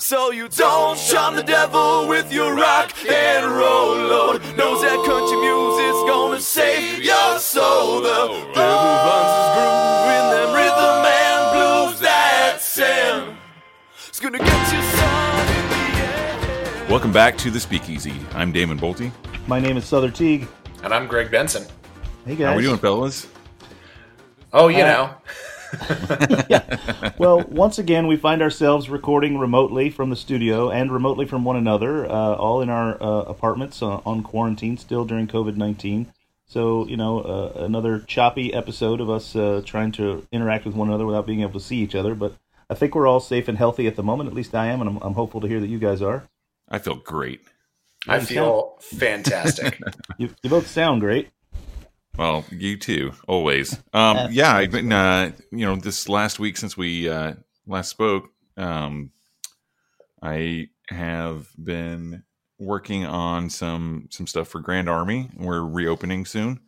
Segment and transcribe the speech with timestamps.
[0.00, 4.40] So you don't shun the devil with your rock and roll load.
[4.56, 8.00] Knows that country music's gonna save your soul.
[8.00, 8.08] The
[8.54, 13.36] devil runs his groove in them rhythm and blues that Sam.
[14.08, 16.88] It's gonna get you son in the end.
[16.88, 18.14] Welcome back to the Speakeasy.
[18.34, 19.10] I'm Damon Boelte.
[19.48, 20.46] My name is Sother Teague.
[20.84, 21.64] And I'm Greg Benson.
[22.24, 22.46] Hey guys.
[22.50, 23.26] How we doing, fellas?
[24.52, 25.14] Oh, you Uh, know.
[27.18, 31.56] Well, once again, we find ourselves recording remotely from the studio and remotely from one
[31.56, 36.12] another, uh, all in our uh, apartments uh, on quarantine still during COVID 19.
[36.46, 40.88] So, you know, uh, another choppy episode of us uh, trying to interact with one
[40.88, 42.14] another without being able to see each other.
[42.14, 42.34] But
[42.70, 44.28] I think we're all safe and healthy at the moment.
[44.28, 46.22] At least I am, and I'm, I'm hopeful to hear that you guys are.
[46.68, 47.40] I feel great.
[48.06, 49.80] I you feel fantastic.
[50.18, 51.30] You, you both sound great.
[52.18, 53.78] Well, you too, always.
[53.92, 57.34] Um, yeah, I've been, uh, you know, this last week since we uh,
[57.64, 59.12] last spoke, um,
[60.20, 62.24] I have been
[62.58, 65.30] working on some some stuff for Grand Army.
[65.36, 66.58] We're reopening soon,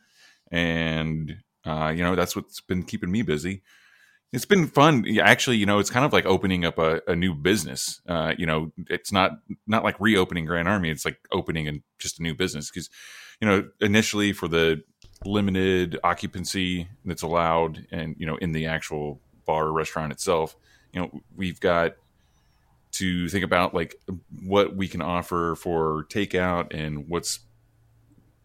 [0.53, 1.37] and
[1.67, 3.63] uh, you know that's what's been keeping me busy.
[4.33, 5.05] It's been fun.
[5.21, 8.01] Actually, you know, it's kind of like opening up a, a new business.
[8.09, 9.33] Uh, you know, it's not
[9.67, 10.91] not like reopening Grand Army.
[10.91, 12.89] It's like opening and just a new business because,
[13.41, 14.83] you know, initially for the
[15.25, 20.57] limited occupancy that's allowed, and you know, in the actual bar or restaurant itself,
[20.93, 21.97] you know, we've got
[22.93, 23.95] to think about like
[24.43, 27.41] what we can offer for takeout and what's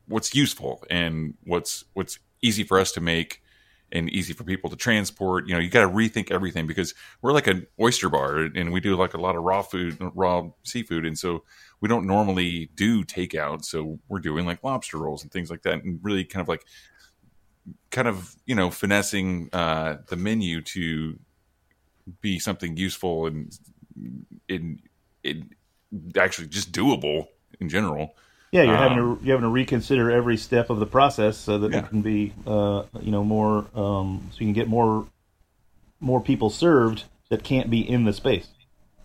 [0.08, 3.42] what's useful and what's what's easy for us to make
[3.92, 5.48] and easy for people to transport.
[5.48, 8.80] You know, you got to rethink everything because we're like an oyster bar and we
[8.80, 11.44] do like a lot of raw food, raw seafood, and so
[11.82, 13.64] we don't normally do takeout.
[13.64, 16.66] So we're doing like lobster rolls and things like that, and really kind of like
[17.92, 21.18] kind of you know finessing uh, the menu to
[22.22, 23.58] be something useful and
[24.48, 24.80] in
[25.24, 25.50] in
[26.18, 27.28] actually just doable
[27.60, 28.16] in general.
[28.52, 31.58] Yeah, you're having Um, to you're having to reconsider every step of the process so
[31.60, 31.80] that Yeah.
[31.80, 35.08] it can be, uh, you know, more um, so you can get more
[36.00, 38.48] more people served that can't be in the space.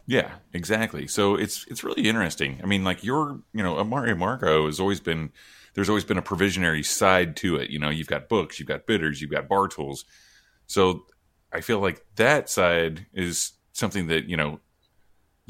[0.07, 1.07] Yeah, exactly.
[1.07, 2.61] So it's it's really interesting.
[2.63, 5.31] I mean, like your, you know, Amor y Amargo has always been
[5.75, 7.71] there's always been a provisionary side to it.
[7.71, 10.05] You know, you've got books, you've got bidders, you've got bar tools.
[10.67, 11.07] So
[11.53, 14.61] I feel like that side is something that you know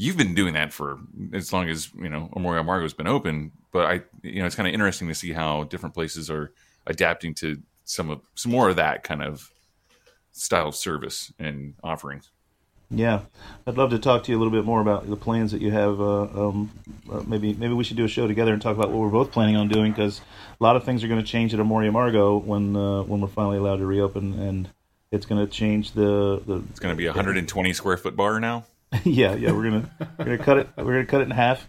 [0.00, 0.98] you've been doing that for
[1.34, 3.52] as long as you know Amor y Amargo's been open.
[3.70, 6.52] But I, you know, it's kind of interesting to see how different places are
[6.86, 9.50] adapting to some of some more of that kind of
[10.32, 12.30] style of service and offerings.
[12.92, 13.20] Yeah,
[13.66, 15.70] I'd love to talk to you a little bit more about the plans that you
[15.70, 16.00] have.
[16.00, 16.70] Uh, um,
[17.12, 19.30] uh, maybe maybe we should do a show together and talk about what we're both
[19.30, 20.20] planning on doing because
[20.58, 23.20] a lot of things are going to change at Amor y Amargo when uh, when
[23.20, 24.70] we're finally allowed to reopen, and
[25.12, 26.62] it's going to change the the.
[26.70, 28.64] It's going to be a 120 square foot bar now.
[29.04, 31.68] yeah, yeah, we're gonna we're gonna cut it we're gonna cut it in half.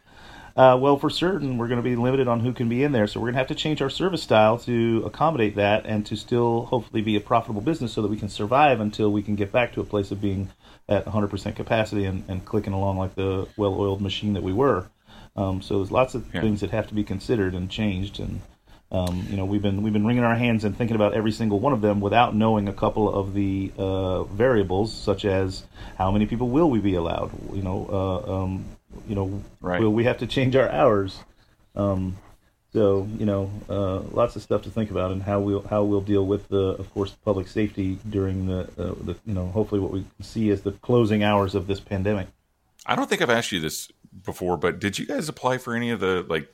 [0.56, 3.08] Uh, well, for certain, we're going to be limited on who can be in there,
[3.08, 6.18] so we're going to have to change our service style to accommodate that, and to
[6.18, 9.50] still hopefully be a profitable business, so that we can survive until we can get
[9.54, 10.50] back to a place of being
[10.90, 14.88] at 100% capacity and, and clicking along like the well-oiled machine that we were.
[15.38, 16.42] Um, so there's lots of Yeah.
[16.42, 18.42] things that have to be considered and changed, and
[18.92, 21.60] um, you know we've been we've been wringing our hands and thinking about every single
[21.60, 25.64] one of them without knowing a couple of the uh, variables, such as
[25.98, 27.32] how many people will we be allowed?
[27.54, 28.66] You know, uh, um,
[29.08, 29.80] you know, Right.
[29.82, 31.20] will we have to change our hours?
[31.76, 32.18] Um,
[32.74, 36.00] So you know, uh, lots of stuff to think about, and how we'll how we'll
[36.14, 39.92] deal with the, of course, public safety during the, uh, the you know, hopefully what
[39.92, 42.28] we see as the closing hours of this pandemic.
[42.86, 43.90] I don't think I've asked you this
[44.26, 46.48] before, but did you guys apply for any of the like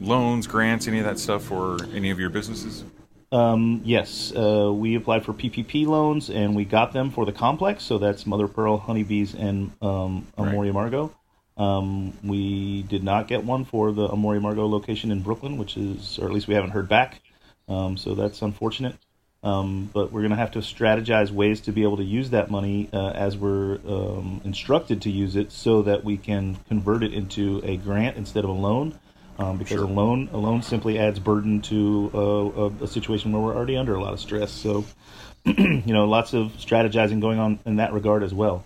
[0.00, 2.84] loans, grants, any of that stuff for any of your businesses?
[3.32, 7.84] Um, yes, uh, we applied for PPP loans and we got them for the complex.
[7.84, 11.12] So that's Mother Pearl, Honeybees, and um, Amor y Amargo.
[11.56, 15.76] Um, we did not get one for the Amor y Amargo location in Brooklyn, which
[15.76, 17.20] is, or at least we haven't heard back.
[17.68, 18.94] Um, so that's unfortunate.
[19.42, 22.50] Um, but we're going to have to strategize ways to be able to use that
[22.50, 27.12] money uh, as we're um, instructed to use it so that we can convert it
[27.12, 28.98] into a grant instead of a loan.
[29.38, 32.20] Um, because a loan a loan simply adds burden to uh,
[32.62, 34.50] a, a situation where we're already under a lot of stress.
[34.50, 34.86] So,
[35.44, 38.64] you know, lots of strategizing going on in that regard as well.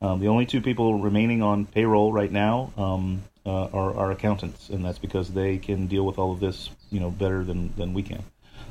[0.00, 4.68] Um, the only two people remaining on payroll right now um, uh, are our accountants,
[4.68, 7.94] and that's because they can deal with all of this, you know, better than, than
[7.94, 8.22] we can.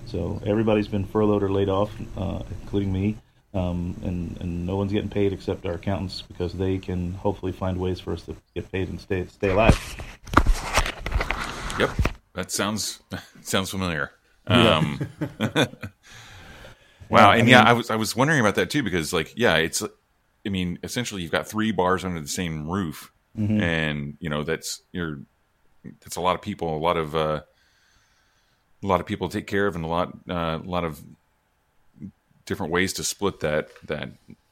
[0.05, 3.17] So everybody's been furloughed or laid off, uh, including me,
[3.53, 7.77] um, and and no one's getting paid except our accountants because they can hopefully find
[7.77, 9.77] ways for us to get paid and stay stay alive.
[11.79, 11.89] Yep,
[12.33, 13.01] that sounds
[13.41, 14.11] sounds familiar.
[14.47, 14.99] Um,
[17.09, 19.83] wow, and yeah, I was I was wondering about that too because like yeah, it's
[20.45, 24.81] I mean essentially you've got three bars under the same roof, and you know that's
[24.91, 25.19] you're
[26.01, 27.41] that's a lot of people, a lot of uh,
[28.83, 31.01] a lot of people to take care of, and a lot uh, a lot of
[32.45, 34.09] different ways to split that that.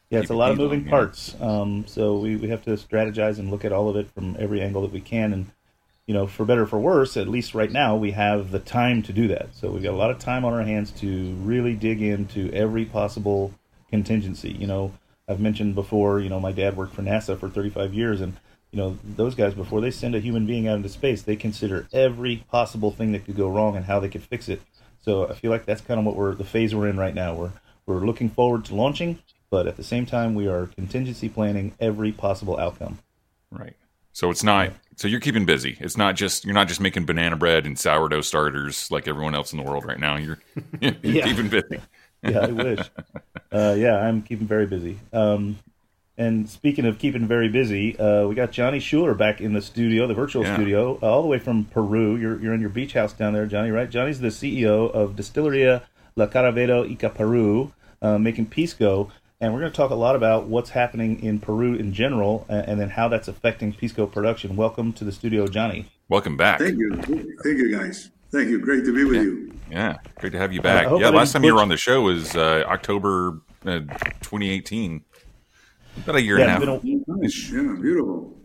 [0.10, 1.36] Yeah, it's a lot of moving parts.
[1.40, 4.60] Um, so we, we have to strategize and look at all of it from every
[4.60, 5.34] angle that we can.
[5.34, 5.52] And,
[6.10, 9.04] you know, for better or for worse, at least right now, we have the time
[9.04, 9.50] to do that.
[9.54, 12.84] So we've got a lot of time on our hands to really dig into every
[12.84, 13.54] possible
[13.92, 14.50] contingency.
[14.50, 14.92] You know,
[15.28, 18.22] I've mentioned before, you know, my dad worked for NASA for 35 years.
[18.22, 18.38] And,
[18.72, 21.88] you know, those guys, before they send a human being out into space, they consider
[21.94, 24.64] every possible thing that could go wrong and how they could fix it.
[25.02, 27.36] So I feel like that's kind of what we're, the phase we're in right now.
[27.36, 27.52] We're,
[27.86, 29.20] we're looking forward to launching
[29.52, 33.00] but at the same time we are contingency planning every possible outcome
[33.52, 33.74] Right.
[34.14, 34.74] So it's not.
[35.00, 35.78] So you're keeping busy.
[35.80, 39.54] It's not just you're not just making banana bread and sourdough starters like everyone else
[39.54, 40.18] in the world right now.
[40.18, 40.40] You're,
[40.82, 41.26] you're Yeah.
[41.26, 41.80] keeping busy.
[42.22, 42.82] yeah i wish
[43.54, 45.58] uh, yeah i'm keeping very busy um,
[46.18, 50.06] and speaking of keeping very busy uh, we got johnny schuler back in the studio
[50.06, 50.56] the virtual Yeah.
[50.56, 53.46] studio uh, all the way from peru you're, you're in your beach house down there
[53.46, 55.84] johnny right johnny's the ceo of distilleria
[56.18, 59.10] la caravedo ica peru uh, making pisco
[59.42, 62.68] and we're going to talk a lot about what's happening in peru in general and,
[62.68, 66.58] and then how that's affecting pisco production welcome to the studio johnny Welcome back.
[66.58, 66.96] Thank you.
[66.96, 68.10] Thank you, guys.
[68.32, 68.60] Thank you.
[68.60, 69.54] Great to be with you.
[69.70, 70.88] Yeah, great to have you back.
[70.88, 73.82] I yeah, last didn't time you were on the show was uh, October uh,
[74.22, 75.04] 2018.
[75.98, 76.82] About a year yeah, and a half.
[76.82, 77.52] been a- Nice.
[77.52, 78.36] Yeah, beautiful.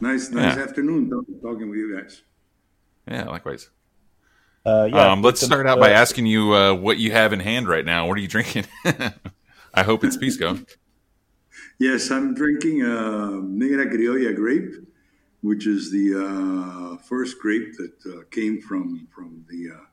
[0.00, 0.62] Nice, nice Yeah.
[0.64, 1.08] afternoon
[1.40, 2.22] talking with you guys.
[3.08, 3.70] Yeah, likewise.
[4.66, 7.32] uh, yeah, um, let's some- start out by uh, asking you uh, what you have
[7.32, 8.08] in hand right now.
[8.08, 8.64] What are you drinking?
[9.78, 10.58] I hope it's Pisco.
[11.78, 14.74] Yes, I'm drinking uh, Negra Criolla grape,
[15.40, 19.84] which is the uh, first grape that uh, came from from the uh,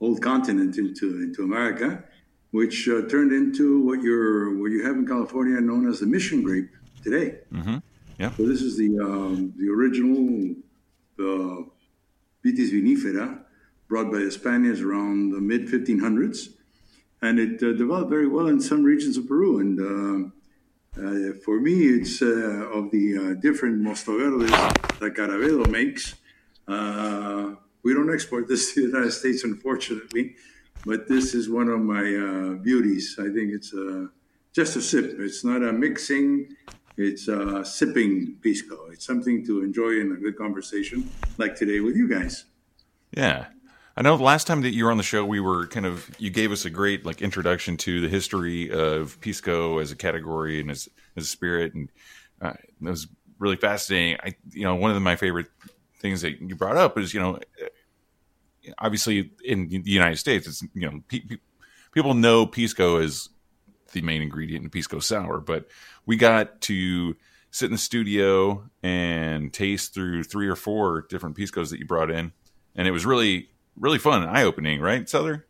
[0.00, 2.02] old continent into into America,
[2.50, 6.42] which uh, turned into what you're what you have in California known as the mission
[6.42, 6.70] grape
[7.04, 7.38] today.
[7.52, 7.76] Mm-hmm.
[8.18, 8.32] Yeah.
[8.36, 10.56] So this is the um, the original
[11.16, 11.64] the
[12.44, 13.44] Vitis vinifera
[13.86, 16.57] brought by the Spaniards around the mid 1500s,
[17.22, 19.58] and it uh, developed very well in some regions of Peru.
[19.58, 20.32] And
[20.98, 24.48] uh, uh, for me, it's uh, of the uh, different mostoverdes
[24.98, 26.14] that Caravedo makes.
[26.66, 30.34] Uh, we don't export this to the United States, unfortunately,
[30.84, 32.02] but this is one of my
[32.62, 33.16] beauties.
[33.18, 33.72] I think it's
[34.52, 35.16] just a sip.
[35.18, 36.56] It's not a mixing.
[36.96, 38.90] It's a sipping pisco.
[38.90, 41.08] It's something to enjoy in a good conversation,
[41.38, 42.44] like today with you guys.
[43.12, 43.46] Yeah.
[43.98, 46.08] I know the last time that you were on the show, we were kind of
[46.20, 50.60] you gave us a great like introduction to the history of pisco as a category
[50.60, 51.90] and as as a spirit, and
[52.40, 53.08] uh, it was
[53.40, 54.16] really fascinating.
[54.22, 55.48] I you know one of my favorite
[55.98, 57.40] things that you brought up is you know
[58.78, 61.36] obviously in the United States, it's you know pe- pe-
[61.90, 63.28] people know pisco as
[63.94, 65.66] the main ingredient in pisco sour, but
[66.06, 67.16] we got to
[67.50, 72.12] sit in the studio and taste through three or four different piscos that you brought
[72.12, 72.30] in,
[72.76, 75.44] and it was really really fun and eye opening, right, Sother?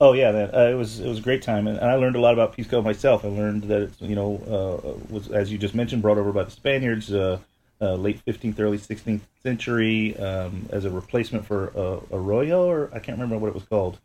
[0.00, 0.50] Oh yeah, man.
[0.54, 2.54] Uh, it was it was a great time, and, and I learned a lot about
[2.54, 3.24] Pisco myself.
[3.24, 6.44] I learned that it's, you know uh, was as you just mentioned brought over by
[6.44, 7.38] the Spaniards, uh,
[7.82, 12.98] uh, late 15th, early 16th century, um, as a replacement for uh, Arroyo, or I
[12.98, 13.98] can't remember what it was called.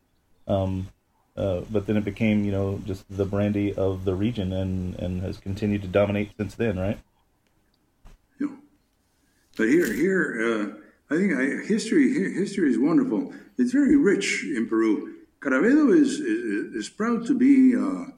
[0.47, 0.89] Um,
[1.37, 5.21] uh, but then it became you know just the brandy of the region, and and
[5.21, 6.99] has continued to dominate since then, right?
[8.37, 8.47] Yeah.
[9.55, 13.31] But here, here, uh, I think I, history history is wonderful.
[13.57, 15.15] It's very rich in Peru.
[15.39, 18.11] Caravedo is is, is proud to be uh,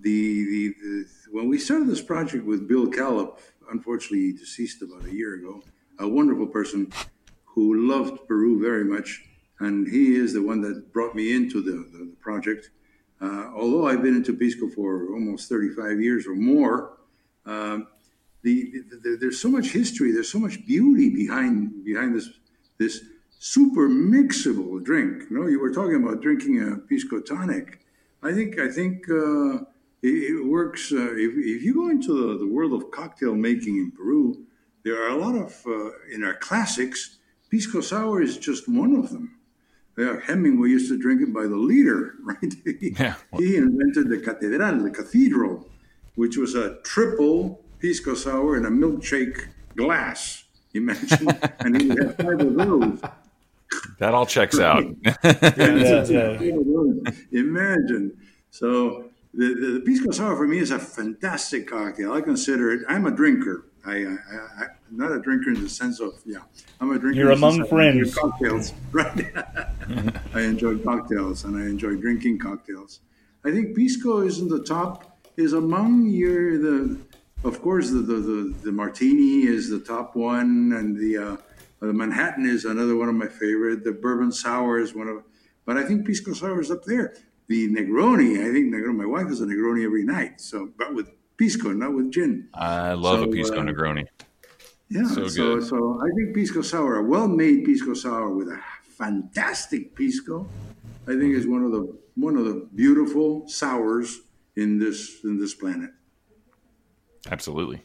[0.00, 3.38] the, the, the when we started this project with Bill Kallop,
[3.70, 5.62] unfortunately he deceased about a year ago,
[5.98, 6.90] a wonderful person
[7.44, 9.24] who loved Peru very much,
[9.60, 12.70] and he is the one that brought me into the, the, the project.
[13.20, 16.98] Uh, although I've been into Pisco for almost 35 years or more,
[17.46, 17.88] um,
[18.44, 22.28] the, the, there's so much history, there's so much beauty behind behind this
[22.78, 23.02] this
[23.38, 25.24] super mixable drink.
[25.30, 27.80] You know, you were talking about drinking a pisco tonic.
[28.22, 29.64] I think I think uh,
[30.02, 30.92] it, it, works.
[30.92, 34.44] Uh, if, if you go into the, the, world of cocktail making in Peru,
[34.84, 37.18] there are a lot of uh, in our classics.
[37.50, 39.38] Pisco sour is just one of them.
[39.96, 42.52] Yeah, Hemingway used to drink it by the liter, right?
[42.64, 43.14] he, yeah.
[43.38, 45.68] he invented the catedral, the cathedral,
[46.16, 50.44] which was a triple pisco sour in a milkshake glass.
[50.72, 51.28] Imagine,
[51.60, 53.00] and he had five of those.
[53.98, 54.84] That all checks out.
[55.04, 57.10] yeah, yeah, yeah.
[57.32, 58.16] Imagine.
[58.50, 62.14] So the, the, the, pisco sour for me is a fantastic cocktail.
[62.14, 62.80] I consider it.
[62.88, 63.66] I'm a drinker.
[63.84, 66.38] I, I, I am not a drinker in the sense of yeah.
[66.80, 67.20] I'm a drinker.
[67.20, 68.14] You're among friends.
[68.14, 69.26] Cocktails, right?
[70.34, 73.00] I enjoy cocktails and I enjoy drinking cocktails.
[73.44, 75.10] I think pisco is in the top.
[75.36, 77.00] Is among your the
[77.44, 81.36] of course, the, the, the, the, martini is the top one, and the uh,
[81.80, 83.84] the Manhattan is another one of my favorite.
[83.84, 85.22] The bourbon sour is one of,
[85.66, 87.14] but I think pisco sour is up there.
[87.48, 88.96] The Negroni, I think Negroni.
[88.96, 92.48] My wife has a Negroni every night, so but with pisco, not with gin.
[92.54, 94.06] I love so, a pisco uh, Negroni.
[94.88, 99.94] Yeah, so, so, so I think pisco sour, a well-made pisco sour with a fantastic
[99.94, 100.46] pisco,
[101.06, 104.20] I think is one of the one of the beautiful sours
[104.56, 105.90] in this in this planet.
[107.30, 107.82] Absolutely.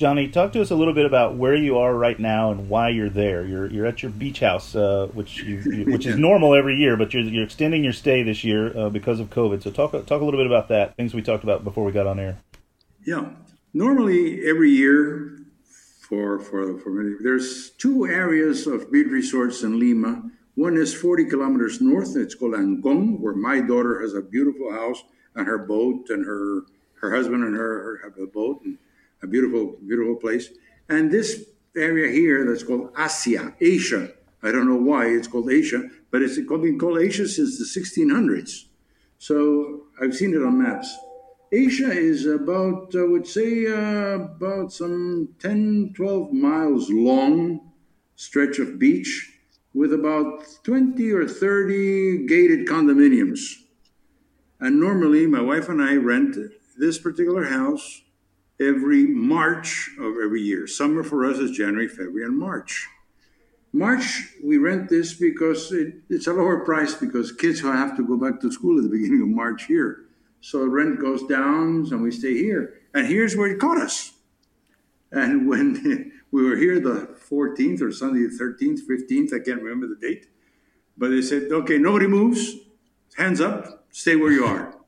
[0.00, 2.88] Johnny, talk to us a little bit about where you are right now and why
[2.88, 3.44] you're there.
[3.44, 7.12] You're you're at your beach house, uh, which you, which is normal every year, but
[7.12, 9.62] you're you're extending your stay this year uh, because of COVID.
[9.62, 10.96] So talk talk a little bit about that.
[10.96, 12.38] Things we talked about before we got on air.
[13.04, 13.28] Yeah,
[13.74, 15.36] normally every year
[16.00, 20.22] for for for many, there's two areas of beach resorts in Lima.
[20.54, 22.16] One is 40 kilometers north.
[22.16, 25.02] It's called Ancon, where my daughter has a beautiful house
[25.34, 26.62] and her boat and her
[27.00, 28.78] her husband and her, have a boat and
[29.22, 30.50] a beautiful, beautiful place.
[30.88, 31.44] And this
[31.76, 34.10] area here that's called Asia, Asia.
[34.42, 38.64] I don't know why it's called Asia, but it's been called Asia since the 1600s.
[39.18, 40.96] So I've seen it on maps.
[41.52, 47.72] Asia is about, I would say, uh, about some 10, 12 miles long
[48.14, 49.40] stretch of beach
[49.74, 53.40] with about 20 or 30 gated condominiums.
[54.60, 56.36] And normally, my wife and I rent
[56.80, 58.02] this particular house
[58.58, 60.66] every March of every year.
[60.66, 62.88] Summer for us is January, February, and March.
[63.72, 68.16] March, we rent this because it, it's a lower price because kids have to go
[68.16, 70.06] back to school at the beginning of March here.
[70.40, 72.80] So rent goes down and we stay here.
[72.92, 74.12] And here's where it caught us.
[75.12, 79.86] And when we were here the 14th or Sunday the 13th, 15th, I can't remember
[79.86, 80.26] the date,
[80.96, 82.56] but they said, okay, nobody moves,
[83.16, 84.79] hands up, stay where you are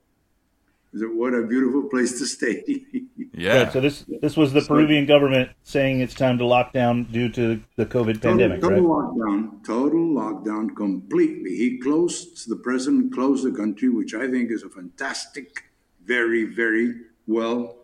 [0.93, 2.63] what a beautiful place to stay.
[3.33, 3.63] yeah.
[3.63, 7.05] Right, so this this was the so, Peruvian government saying it's time to lock down
[7.05, 9.09] due to the COVID total, pandemic, total right?
[9.09, 11.55] lockdown, total lockdown completely.
[11.57, 15.63] He closed the president closed the country, which I think is a fantastic,
[16.05, 16.93] very very
[17.25, 17.77] well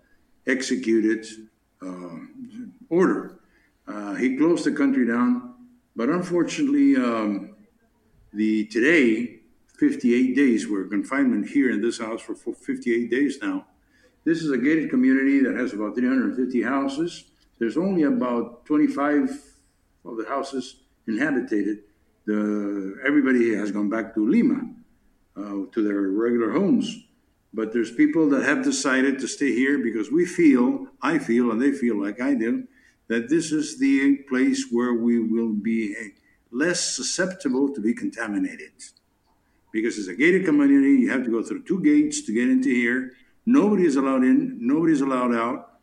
[0.46, 1.26] executed
[1.82, 2.18] uh,
[2.90, 3.40] order.
[3.88, 5.56] Uh, he closed the country down,
[5.96, 7.56] but unfortunately, um,
[8.34, 9.39] the today
[9.80, 10.68] 58 days.
[10.68, 13.66] We're confinement here in this house for 58 days now.
[14.26, 17.26] This is a gated community that has about 350 houses.
[17.60, 19.30] There's only about 25
[20.06, 21.80] of the houses inhabited.
[22.26, 24.70] The, everybody has gone back to Lima,
[25.38, 27.06] uh, to their regular homes.
[27.54, 31.62] But there's people that have decided to stay here because we feel, I feel, and
[31.62, 32.68] they feel like I do,
[33.08, 35.96] that this is the place where we will be
[36.52, 38.72] less susceptible to be contaminated
[39.72, 41.02] because it's a gated community.
[41.02, 43.14] You have to go through two gates to get into here.
[43.46, 44.58] Nobody is allowed in.
[44.60, 45.80] Nobody is allowed out.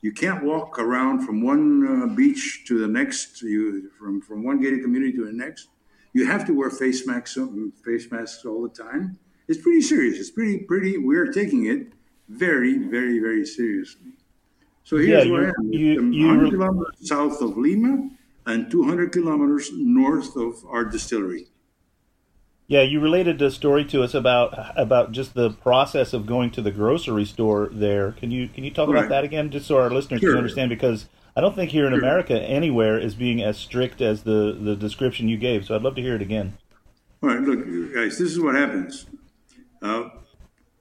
[0.00, 3.42] You can't walk around from one uh, beach to the next.
[3.42, 5.68] You from from one gated community to the next.
[6.12, 7.38] You have to wear face masks
[7.84, 9.18] face masks all the time.
[9.48, 10.18] It's pretty serious.
[10.18, 10.98] It's pretty pretty.
[10.98, 11.92] We're taking it
[12.28, 14.12] very very very seriously.
[14.84, 15.72] So here's yeah, where I am.
[16.12, 18.10] You, 100 kilometers south of Lima
[18.46, 21.51] and 200 kilometers north of our distillery.
[22.68, 26.62] Yeah, you related a story to us about about just the process of going to
[26.62, 28.12] the grocery store there.
[28.12, 28.98] Can you can you talk right.
[28.98, 30.30] about that again, just so our listeners sure.
[30.30, 30.70] can understand?
[30.70, 34.76] Because I don't think here in America anywhere is being as strict as the the
[34.76, 35.66] description you gave.
[35.66, 36.54] So I'd love to hear it again.
[37.22, 37.64] All right, look,
[37.94, 39.06] guys, this is what happens.
[39.80, 40.08] Uh,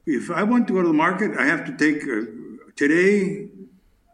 [0.05, 2.25] if I want to go to the market, I have to take uh,
[2.75, 3.49] today.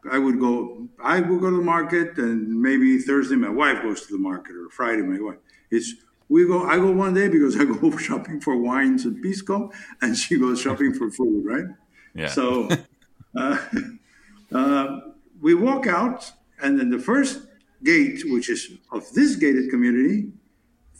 [0.09, 0.87] I would go.
[1.03, 4.55] I will go to the market, and maybe Thursday my wife goes to the market,
[4.55, 5.37] or Friday my wife.
[5.71, 5.93] It's
[6.29, 6.63] we go.
[6.63, 10.61] I go one day because I go shopping for wines and pisco, and she goes
[10.61, 11.65] shopping for food, right?
[12.13, 12.27] Yeah.
[12.27, 12.69] So
[13.35, 13.57] uh,
[14.53, 14.99] uh,
[15.41, 16.31] we walk out,
[16.61, 17.41] and then the first
[17.83, 20.31] gate, which is of this gated community,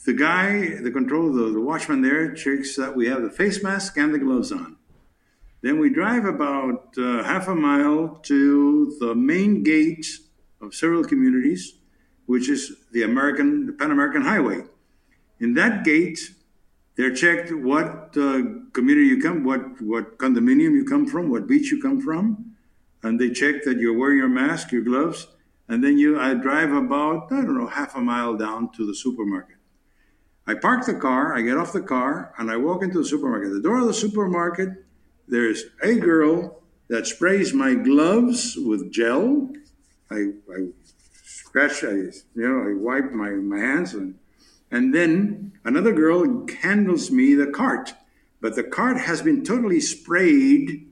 [0.05, 3.97] the guy, the control, the, the watchman there checks that we have the face mask
[3.97, 4.77] and the gloves on.
[5.61, 10.07] Then we drive about uh, half a mile to the main gate
[10.61, 11.73] of several communities,
[12.25, 14.61] which is the American, the Pan American Highway.
[15.39, 16.19] In that gate,
[16.95, 18.41] they're checked what uh,
[18.73, 22.55] community you come, what what condominium you come from, what beach you come from,
[23.03, 25.27] and they check that you're wearing your mask, your gloves,
[25.67, 26.19] and then you.
[26.19, 29.57] I drive about I don't know half a mile down to the supermarket.
[30.47, 33.51] I park the car, I get off the car, and I walk into the supermarket.
[33.51, 34.69] The door of the supermarket,
[35.27, 39.49] there's a girl that sprays my gloves with gel.
[40.09, 40.69] I, I
[41.25, 44.15] scratch, I you know, I wipe my, my hands and
[44.71, 47.93] and then another girl handles me the cart.
[48.41, 50.87] But the cart has been totally sprayed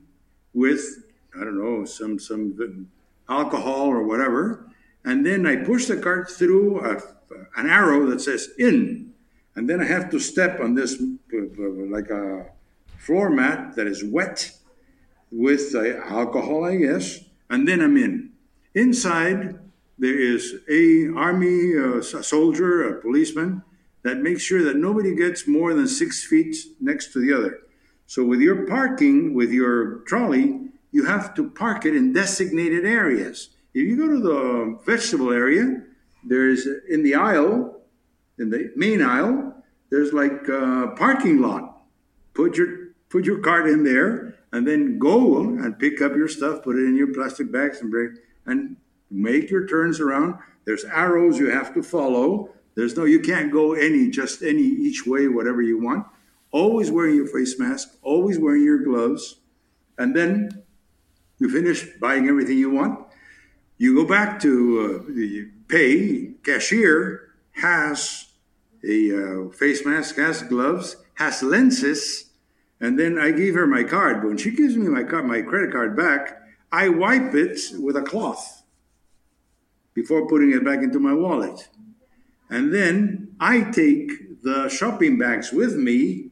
[0.52, 1.04] with,
[1.38, 2.88] I don't know, some, some
[3.28, 4.70] alcohol or whatever.
[5.04, 7.02] And then I push the cart through a,
[7.56, 9.12] an arrow that says in.
[9.54, 12.46] And then I have to step on this like a
[12.98, 14.52] floor mat that is wet
[15.30, 17.20] with uh, alcohol, I guess.
[17.48, 18.32] And then I'm in.
[18.74, 19.58] Inside,
[19.98, 23.62] there is a army uh, soldier, a policeman,
[24.02, 27.60] that makes sure that nobody gets more than six feet next to the other.
[28.06, 30.60] So with your parking, with your trolley,
[30.92, 33.50] you have to park it in designated areas.
[33.74, 35.82] If you go to the vegetable area,
[36.24, 37.80] there's in the aisle,
[38.38, 39.54] in the main aisle,
[39.90, 41.82] there's like a parking lot.
[42.34, 42.68] Put your
[43.08, 46.84] put your cart in there, and then go and pick up your stuff, put it
[46.84, 48.16] in your plastic bags, and bring
[48.46, 48.76] and
[49.10, 50.38] make your turns around.
[50.64, 52.50] There's arrows you have to follow.
[52.74, 56.06] There's no, you can't go any, just any, each way, whatever you want.
[56.50, 59.36] Always wearing your face mask, always wearing your gloves.
[59.98, 60.62] And then
[61.38, 63.06] you finish buying everything you want.
[63.78, 68.26] You go back to uh, the pay, cashier has
[68.86, 72.30] a uh, face mask, has gloves, has lenses.
[72.80, 74.24] And then I give her my card.
[74.24, 76.42] When she gives me my card, my credit card back,
[76.72, 78.55] I wipe it with a cloth
[79.96, 81.68] before putting it back into my wallet.
[82.48, 86.30] And then I take the shopping bags with me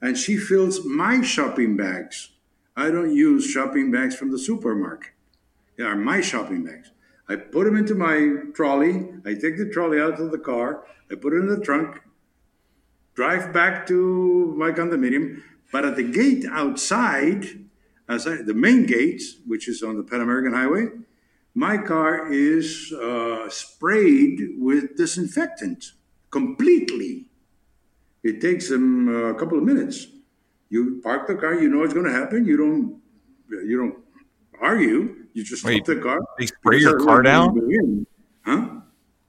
[0.00, 2.30] and she fills my shopping bags.
[2.74, 5.12] I don't use shopping bags from the supermarket.
[5.76, 6.90] They are my shopping bags.
[7.28, 9.08] I put them into my trolley.
[9.24, 10.84] I take the trolley out of the car.
[11.10, 12.00] I put it in the trunk.
[13.14, 15.42] Drive back to my condominium.
[15.70, 17.66] But at the gate outside,
[18.08, 20.86] as I, the main gate, which is on the Pan American Highway,
[21.56, 25.92] my car is uh, sprayed with disinfectant
[26.30, 27.30] completely.
[28.22, 30.06] It takes them uh, a couple of minutes.
[30.68, 32.44] You park the car, you know it's going to happen.
[32.44, 33.00] You don't,
[33.66, 33.96] you don't
[34.60, 35.16] argue.
[35.32, 36.18] You just Wait, stop the car.
[36.38, 38.06] They spray your car down.
[38.44, 38.68] Huh?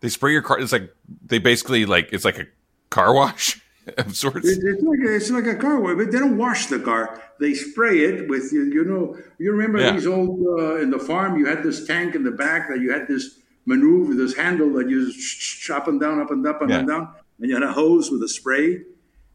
[0.01, 0.59] They spray your car.
[0.59, 0.93] It's like
[1.25, 2.47] they basically like it's like a
[2.89, 3.61] car wash
[3.97, 4.47] of sorts.
[4.47, 7.21] It, it's like a, it's like a car wash, but they don't wash the car.
[7.39, 8.83] They spray it with you.
[8.83, 9.91] Know, you remember Yeah.
[9.93, 11.37] these old uh, in the farm.
[11.37, 14.89] You had this tank in the back that you had this maneuver, this handle that
[14.89, 16.81] you just sh- sh- up and down, up and up and Yeah.
[16.83, 18.81] down, and you had a hose with a spray.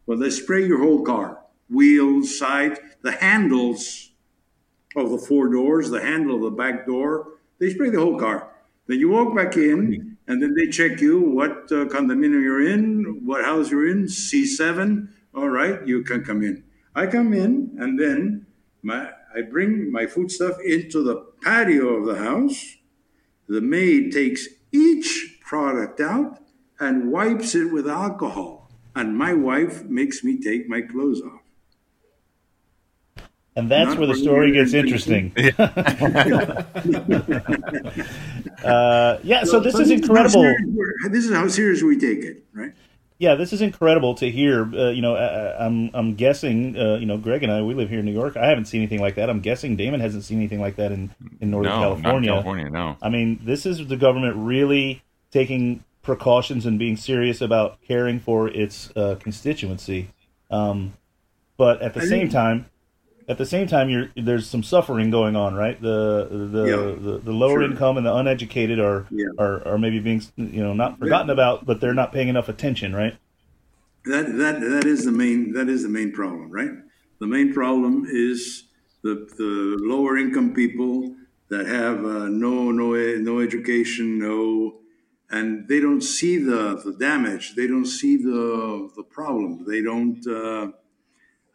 [0.06, 1.38] Well, they spray your whole car,
[1.70, 4.10] wheels, side, the handles
[4.96, 7.34] of the four doors, the handle of the back door.
[7.58, 8.50] They spray the whole car.
[8.88, 13.22] Then you walk back in, and then they check you what uh, condominium you're in,
[13.24, 15.08] what house you're in, C7.
[15.35, 16.64] All right, you can come in.
[16.94, 18.46] I come in, and then
[18.82, 22.76] my, I bring my food stuff into the patio of the house.
[23.48, 26.38] The maid takes each product out
[26.78, 28.70] and wipes it with alcohol.
[28.94, 31.41] And my wife makes me take my clothes off.
[33.54, 35.30] And that's Not where the story gets interesting.
[38.64, 40.30] uh, yeah, so this is how incredible.
[40.42, 42.72] serious we're- This is how serious we take it, right?
[43.18, 44.62] Yeah, this is incredible to hear.
[44.74, 46.76] Uh, you know, I, I'm I'm guessing.
[46.76, 48.36] Uh, you know, Greg and I, we live here in New York.
[48.36, 49.30] I haven't seen anything like that.
[49.30, 51.10] I'm guessing Damon hasn't seen anything like that in
[51.40, 52.30] in Northern no, not California.
[52.30, 52.70] California.
[52.70, 52.96] No.
[53.00, 58.48] I mean, this is the government really taking precautions and being serious about caring for
[58.48, 60.08] its uh, constituency.
[60.50, 60.94] Um,
[61.56, 62.66] but at the I same think- time,
[63.33, 65.81] at the same time, you're there's some suffering going on, right?
[65.81, 66.77] The the Yeah.
[67.07, 67.71] the, the lower Sure.
[67.71, 69.27] income and the uneducated are, Yeah.
[69.38, 72.95] are are maybe being you know not forgotten about, but they're not paying enough attention,
[72.95, 73.14] right?
[74.05, 76.71] That that that is the main that is the main problem, right?
[77.21, 78.64] The main problem is
[79.03, 81.14] the the lower income people
[81.49, 82.87] that have uh, no no
[83.29, 84.81] no education, no,
[85.31, 87.55] and they don't see the the damage.
[87.57, 89.64] They don't see the the problem.
[89.66, 90.21] They don't.
[90.27, 90.73] Uh,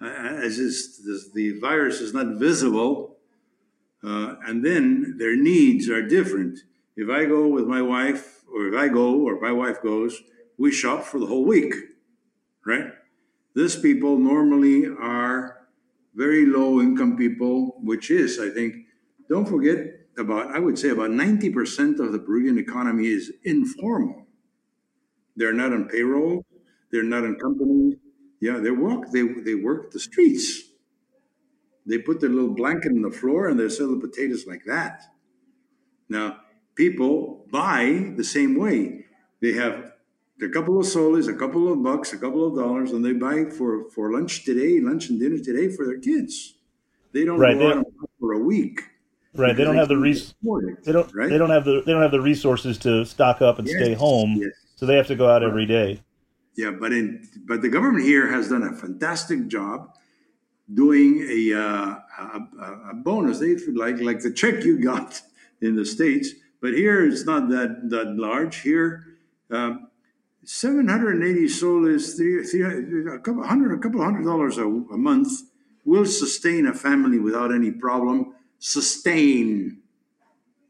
[0.01, 3.17] as is, this, the virus is not visible,
[4.03, 6.59] uh, and then their needs are different.
[6.95, 10.21] If I go with my wife, or if I go, or my wife goes,
[10.57, 11.73] we shop for the whole week
[12.67, 12.91] right?
[13.55, 15.67] This people normally are
[16.13, 18.75] very low income people, which is, I think,
[19.29, 19.77] don't forget
[20.17, 24.27] about, I would say about 90% of the Peruvian economy is informal.
[25.35, 26.45] They're not on payroll,
[26.91, 27.95] they're not in companies.
[28.39, 30.63] Yeah, they walk, they, they work the streets.
[31.85, 35.03] They put their little blanket on the floor and they sell the potatoes like that.
[36.09, 36.37] Now,
[36.75, 39.05] people buy the same way.
[39.41, 39.93] They have
[40.41, 43.45] a couple of soles, a couple of bucks, a couple of dollars, and they buy
[43.49, 46.55] for, for lunch today, lunch and dinner today for their kids.
[47.13, 47.85] They don't Right, go they out
[48.19, 48.81] for a week.
[49.33, 49.55] Right.
[49.55, 50.33] They don't have the res-
[50.83, 51.29] they don't right?
[51.29, 53.93] they don't have the they don't have the resources to stock up and Yes, stay
[53.93, 54.51] home, yes.
[54.75, 56.01] so they have to go out every day.
[56.57, 59.93] Yeah, but in but the government here has done a fantastic job
[60.73, 62.41] doing a uh, a,
[62.91, 63.41] a- bonus.
[63.75, 65.21] Like like the check you got
[65.61, 66.29] in the states,
[66.61, 68.61] but here it's not that that large.
[68.61, 69.05] Here,
[69.51, 69.87] um,
[70.45, 74.65] seven hundred and eighty soles, three, three, a couple hundred, a couple hundred dollars a,
[74.65, 75.29] a month
[75.85, 78.35] will sustain a family without any problem.
[78.59, 79.79] Sustain,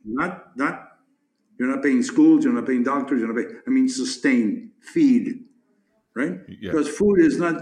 [0.06, 0.84] not not.
[1.60, 2.44] You're not paying schools.
[2.46, 3.20] You're not paying doctors.
[3.22, 3.62] You're not paying.
[3.68, 5.47] I mean, sustain, feed
[6.18, 6.40] right?
[6.48, 6.72] Yeah.
[6.72, 7.56] Because food is not,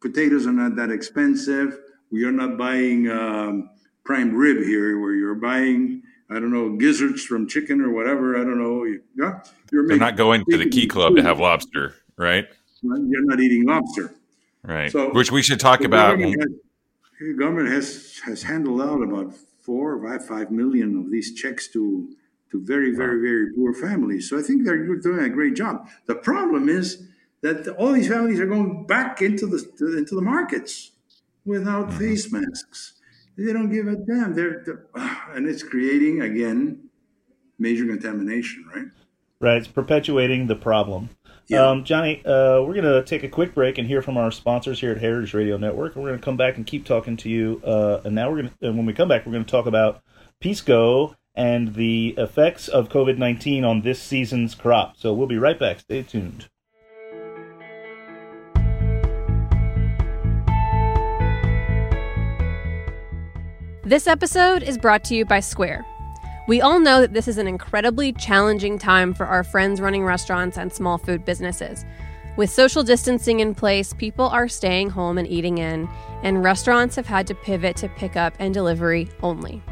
[0.00, 1.78] potatoes are not that expensive.
[2.12, 3.70] We are not buying um,
[4.04, 8.36] prime rib here, where you're buying, I don't know, gizzards from chicken or whatever.
[8.40, 8.84] I don't know.
[9.16, 9.40] Yeah,
[9.72, 12.46] you're making- not going to the Key Club to have lobster, right?
[12.82, 14.14] You're not eating lobster.
[14.62, 14.92] Right.
[14.92, 16.18] So- Which we should talk about.
[16.18, 16.50] government has,
[17.20, 19.32] the government has has handled out about
[19.64, 22.08] four or five, five million of these checks to
[22.52, 24.28] to very, very, very poor families.
[24.30, 25.88] So I think they're doing a great job.
[26.06, 27.08] The problem is
[27.46, 30.92] that all these families are going back into the to- into the markets
[31.44, 31.98] without Mm-hmm.
[31.98, 32.94] face masks.
[33.38, 34.34] They don't give a damn.
[34.34, 34.86] They're, they're
[35.34, 36.88] and it's creating again
[37.58, 38.86] major contamination, right?
[39.40, 39.58] Right.
[39.58, 41.10] It's perpetuating the problem.
[41.46, 41.68] Yeah.
[41.68, 44.80] Um, Johnny, uh, we're going to take a quick break and hear from our sponsors
[44.80, 45.94] here at Heritage Radio Network.
[45.94, 47.60] And we're going to come back and keep talking to you.
[47.64, 50.02] Uh, and now we're going to, when we come back, we're going to talk about
[50.40, 54.96] Pisco and the effects of COVID 19 on this season's crop.
[54.96, 55.80] So we'll be right back.
[55.80, 56.48] Stay tuned.
[63.86, 65.86] This episode is brought to you by Square.
[66.48, 70.58] We all know that this is an incredibly challenging time for our friends running restaurants
[70.58, 71.84] and small food businesses.
[72.36, 75.88] With social distancing in place, people are staying home and eating in,
[76.24, 79.62] and restaurants have had to pivot to pickup and delivery only.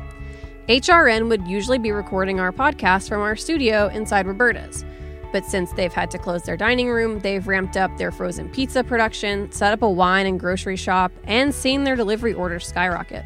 [0.68, 4.85] HRN would usually be recording our podcast from our studio inside Roberta's.
[5.33, 8.85] But since they've had to close their dining room, they've ramped up their frozen pizza
[8.85, 13.24] production, set up a wine and grocery shop, and seen their delivery orders skyrocket.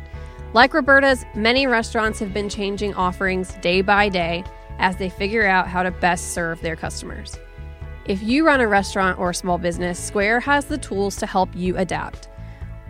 [0.54, 4.44] Like Roberta's, many restaurants have been changing offerings day by day
[4.78, 7.38] as they figure out how to best serve their customers.
[8.06, 11.50] If you run a restaurant or a small business, Square has the tools to help
[11.54, 12.30] you adapt.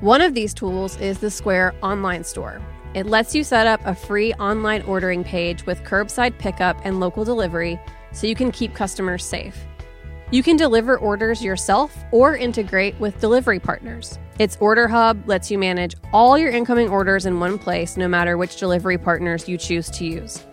[0.00, 2.62] One of these tools is the Square online store.
[2.94, 7.24] It lets you set up a free online ordering page with curbside pickup and local
[7.24, 7.80] delivery
[8.12, 9.66] so you can keep customers safe.
[10.30, 14.16] You can deliver orders yourself or integrate with delivery partners.
[14.38, 18.36] Its Order Hub lets you manage all your incoming orders in one place, no matter
[18.36, 20.46] which delivery partners you choose to use.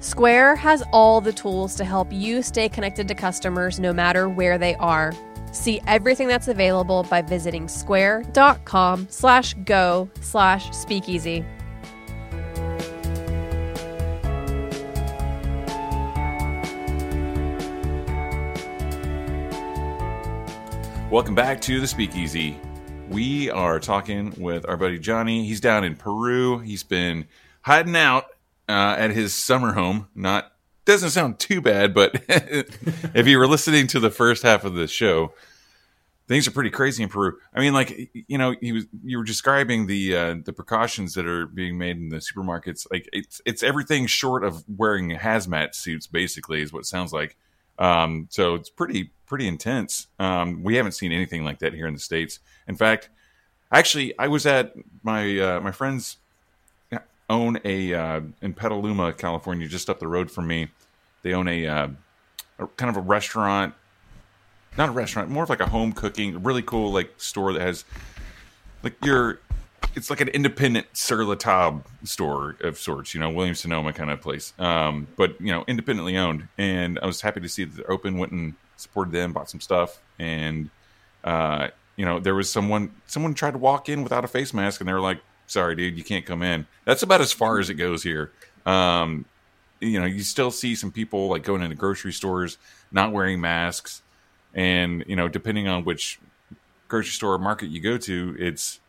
[0.00, 4.58] Square has all the tools to help you stay connected to customers no matter where
[4.58, 5.12] they are.
[5.52, 11.44] See everything that's available by visiting square.com slash go slash speakeasy.
[21.10, 22.60] Welcome back to the Speakeasy.
[23.08, 25.46] We are talking with our buddy Johnny.
[25.46, 26.58] He's down in Peru.
[26.58, 27.26] He's been
[27.62, 28.26] hiding out
[28.68, 30.08] uh, at his summer home.
[30.14, 30.52] Not
[30.84, 34.86] doesn't sound too bad, but if you were listening to the first half of the
[34.86, 35.32] show,
[36.28, 37.38] things are pretty crazy in Peru.
[37.54, 41.26] I mean, like you know, he was you were describing the uh, the precautions that
[41.26, 42.86] are being made in the supermarkets.
[42.90, 46.06] Like it's it's everything short of wearing hazmat suits.
[46.06, 47.36] Basically, is what sounds like.
[47.78, 50.06] Um, so it's pretty pretty intense.
[50.18, 52.40] Um, we haven't seen anything like that here in the states.
[52.66, 53.10] In fact,
[53.70, 56.16] Actually, I was at my uh, my friends
[57.28, 60.68] own a uh, in Petaluma, California, just up the road from me.
[61.22, 61.88] They own a, uh,
[62.58, 63.74] a kind of a restaurant,
[64.78, 67.84] not a restaurant, more of like a home cooking, really cool like store that has
[68.82, 69.40] like your
[69.94, 74.20] it's like an independent La Table store of sorts, you know, Williams Sonoma kind of
[74.20, 74.52] place.
[74.58, 76.48] Um, but you know, independently owned.
[76.56, 78.18] And I was happy to see that they're open.
[78.18, 80.70] Went and supported them, bought some stuff, and
[81.24, 84.80] uh, you know, there was someone someone tried to walk in without a face mask,
[84.80, 87.70] and they were like, "Sorry, dude, you can't come in." That's about as far as
[87.70, 88.32] it goes here.
[88.66, 89.24] Um,
[89.80, 92.58] you know, you still see some people like going into grocery stores
[92.92, 94.02] not wearing masks,
[94.54, 96.20] and you know, depending on which
[96.88, 98.80] grocery store or market you go to, it's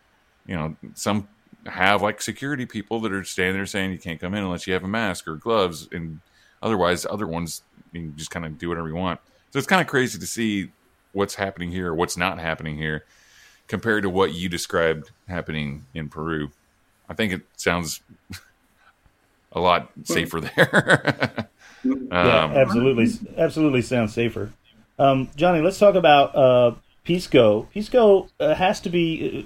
[0.50, 1.28] you know, some
[1.68, 4.74] have like security people that are standing there saying you can't come in unless you
[4.74, 6.20] have a mask or gloves, and
[6.64, 7.62] otherwise, other ones
[7.94, 9.20] you just kind of do whatever you want.
[9.52, 10.72] So it's kind of crazy to see
[11.14, 13.06] what's happening here, what's not happening here,
[13.68, 16.50] compared to what you described happening in Peru.
[17.08, 18.02] I think it sounds
[19.52, 21.48] a lot safer there.
[21.86, 23.08] um, yeah, absolutely,
[23.38, 24.52] absolutely sounds safer.
[24.98, 27.68] Um, Johnny, let's talk about uh, Pisco.
[27.72, 29.46] Pisco uh, has to be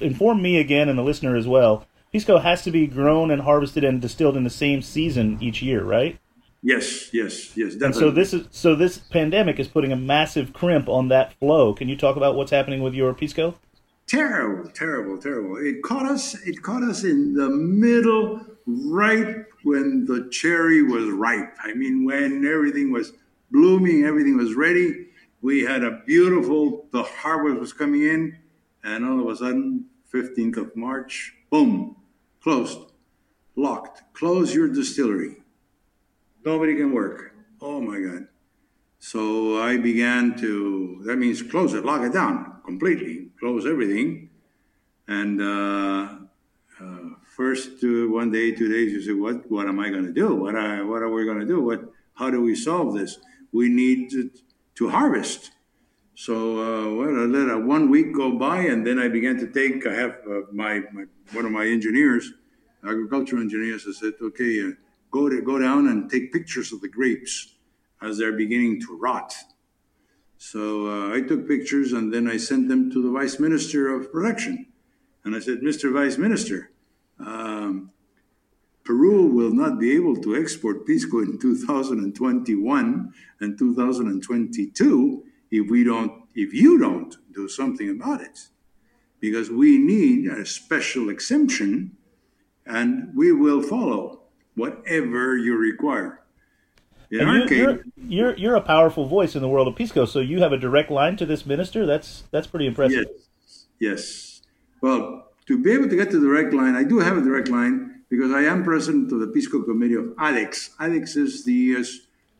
[0.00, 1.86] inform me again and the listener as well.
[2.12, 5.82] Pisco has to be grown and harvested and distilled in the same season each year,
[5.82, 6.18] right?
[6.62, 7.74] Yes, yes, yes.
[7.74, 7.86] Definitely.
[7.86, 11.74] And so this is so this pandemic is putting a massive crimp on that flow.
[11.74, 13.56] Can you talk about what's happening with your pisco?
[14.06, 15.56] Terrible, terrible, terrible.
[15.56, 16.34] It caught us.
[16.46, 21.56] It caught us in the middle, right when the cherry was ripe.
[21.64, 23.12] I mean, when everything was
[23.50, 25.08] blooming, everything was ready.
[25.40, 26.86] We had a beautiful.
[26.92, 28.38] The harvest was coming in
[28.84, 31.96] and all of a sudden, 15th of March, boom,
[32.42, 32.78] closed,
[33.56, 34.02] locked.
[34.14, 35.36] Close your distillery.
[36.44, 37.34] Nobody can work.
[37.60, 38.26] Oh my God.
[38.98, 44.30] So I began to, that means close it, lock it down completely, close everything.
[45.08, 46.08] And uh,
[46.80, 50.12] uh, first uh, one day, two days, you say, what, what am I going to
[50.12, 50.34] do?
[50.34, 51.60] What, I, what are we going to do?
[51.60, 53.18] What, how do we solve this?
[53.52, 54.30] We need to,
[54.76, 55.50] to harvest.
[56.14, 59.46] So uh, well, I let a one week go by, and then I began to
[59.46, 59.86] take.
[59.86, 62.32] I have uh, my, my one of my engineers,
[62.84, 63.86] agricultural engineers.
[63.88, 64.70] I said, okay, uh,
[65.10, 67.54] go to go down and take pictures of the grapes
[68.02, 69.34] as they're beginning to rot.
[70.36, 74.12] So uh, I took pictures, and then I sent them to the vice minister of
[74.12, 74.66] production,
[75.24, 75.92] and I said, Mr.
[75.92, 76.70] Vice Minister.
[77.18, 77.92] Um,
[78.84, 86.24] Peru will not be able to export pisco in 2021 and 2022 if we don't,
[86.34, 88.48] if you don't do something about it,
[89.20, 91.96] because we need a special exemption,
[92.66, 94.22] and we will follow
[94.56, 96.22] whatever you require.
[97.10, 99.76] In and our you, case, you're, you're, you're a powerful voice in the world of
[99.76, 101.84] Pisco, so you have a direct line to this minister.
[101.84, 103.04] That's that's pretty impressive.
[103.06, 104.42] Yes, yes.
[104.80, 107.48] Well, to be able to get to the direct line, I do have a direct
[107.48, 110.70] line because I am president of the Pisco Committee of ADEX.
[110.80, 111.84] ADEX is the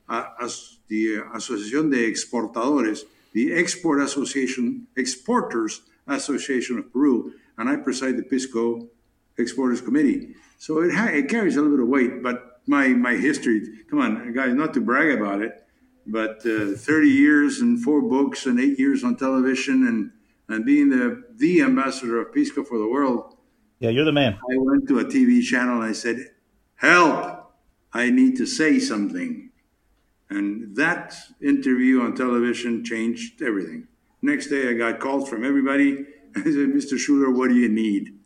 [0.08, 7.76] uh, as the Asociación de Exportadores, the Export Association, Exporters Association of Peru, and I
[7.76, 8.88] preside the Pisco
[9.38, 10.34] Exporters Committee.
[10.58, 14.00] So it, ha- it carries a little bit of weight, but my, my history, come
[14.00, 15.64] on, guys, not to brag about it,
[16.06, 20.10] but uh, 30 years and four books and eight years on television and,
[20.54, 23.34] and being the, the ambassador of Pisco for the world.
[23.78, 24.34] Yeah, you're the man.
[24.34, 26.32] I went to a TV channel and I said,
[26.74, 27.50] help,
[27.94, 29.51] I need to say something.
[30.32, 33.86] And that interview on television changed everything.
[34.22, 36.06] Next day, I got calls from everybody.
[36.36, 36.96] I said, Mr.
[36.96, 38.18] Schuler, what do you need?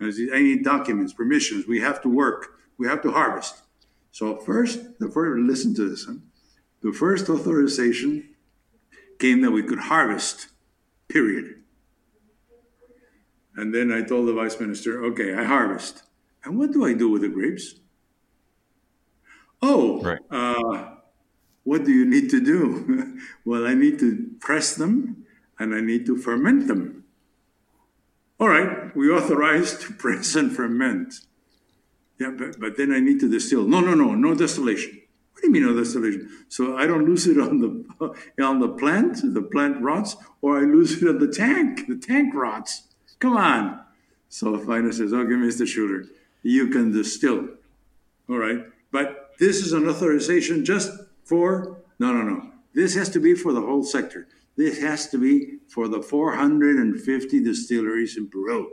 [0.00, 1.66] I said, I need documents, permissions.
[1.66, 2.54] We have to work.
[2.78, 3.62] We have to harvest.
[4.10, 6.06] So first, the first, listen to this.
[6.06, 6.14] Huh?
[6.80, 8.30] The first authorization
[9.18, 10.46] came that we could harvest,
[11.08, 11.56] period.
[13.54, 16.04] And then I told the vice minister, okay, I harvest.
[16.42, 17.74] And what do I do with the grapes?
[19.60, 20.20] Oh, right.
[20.30, 20.99] uh,
[21.64, 23.20] what do you need to do?
[23.44, 25.26] well, I need to press them
[25.58, 27.04] and I need to ferment them.
[28.38, 31.14] All right, we authorize to press and ferment.
[32.18, 33.66] Yeah, but, but then I need to distill.
[33.66, 35.00] No, no, no, no distillation.
[35.32, 36.28] What do you mean no distillation?
[36.48, 40.62] So I don't lose it on the on the plant, the plant rots, or I
[40.62, 42.88] lose it on the tank, the tank rots.
[43.18, 43.80] Come on.
[44.28, 45.66] So Fina says, okay, Mr.
[45.66, 46.04] Schuler,
[46.42, 47.48] you can distill.
[48.28, 48.64] All right.
[48.92, 50.90] But this is an authorization just
[51.30, 52.50] for, no, no, no.
[52.74, 54.26] This has to be for the whole sector.
[54.56, 58.72] This has to be for the 450 distilleries in Peru.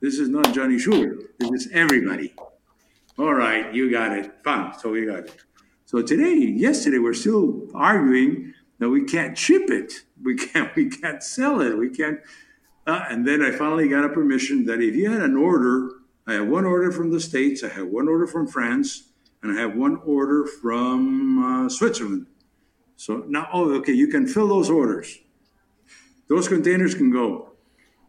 [0.00, 1.18] This is not Johnny Schuler.
[1.38, 2.34] This is everybody.
[3.16, 4.32] All right, you got it.
[4.42, 4.76] Fine.
[4.80, 5.36] So we got it.
[5.86, 9.92] So today, yesterday, we're still arguing that we can't ship it.
[10.20, 10.74] We can't.
[10.74, 11.78] We can't sell it.
[11.78, 12.18] We can't.
[12.88, 15.90] Uh, and then I finally got a permission that if you had an order,
[16.26, 19.11] I have one order from the States, I have one order from France,
[19.42, 22.26] and I have one order from uh, Switzerland.
[22.96, 25.18] So now, oh, okay, you can fill those orders.
[26.28, 27.50] Those containers can go.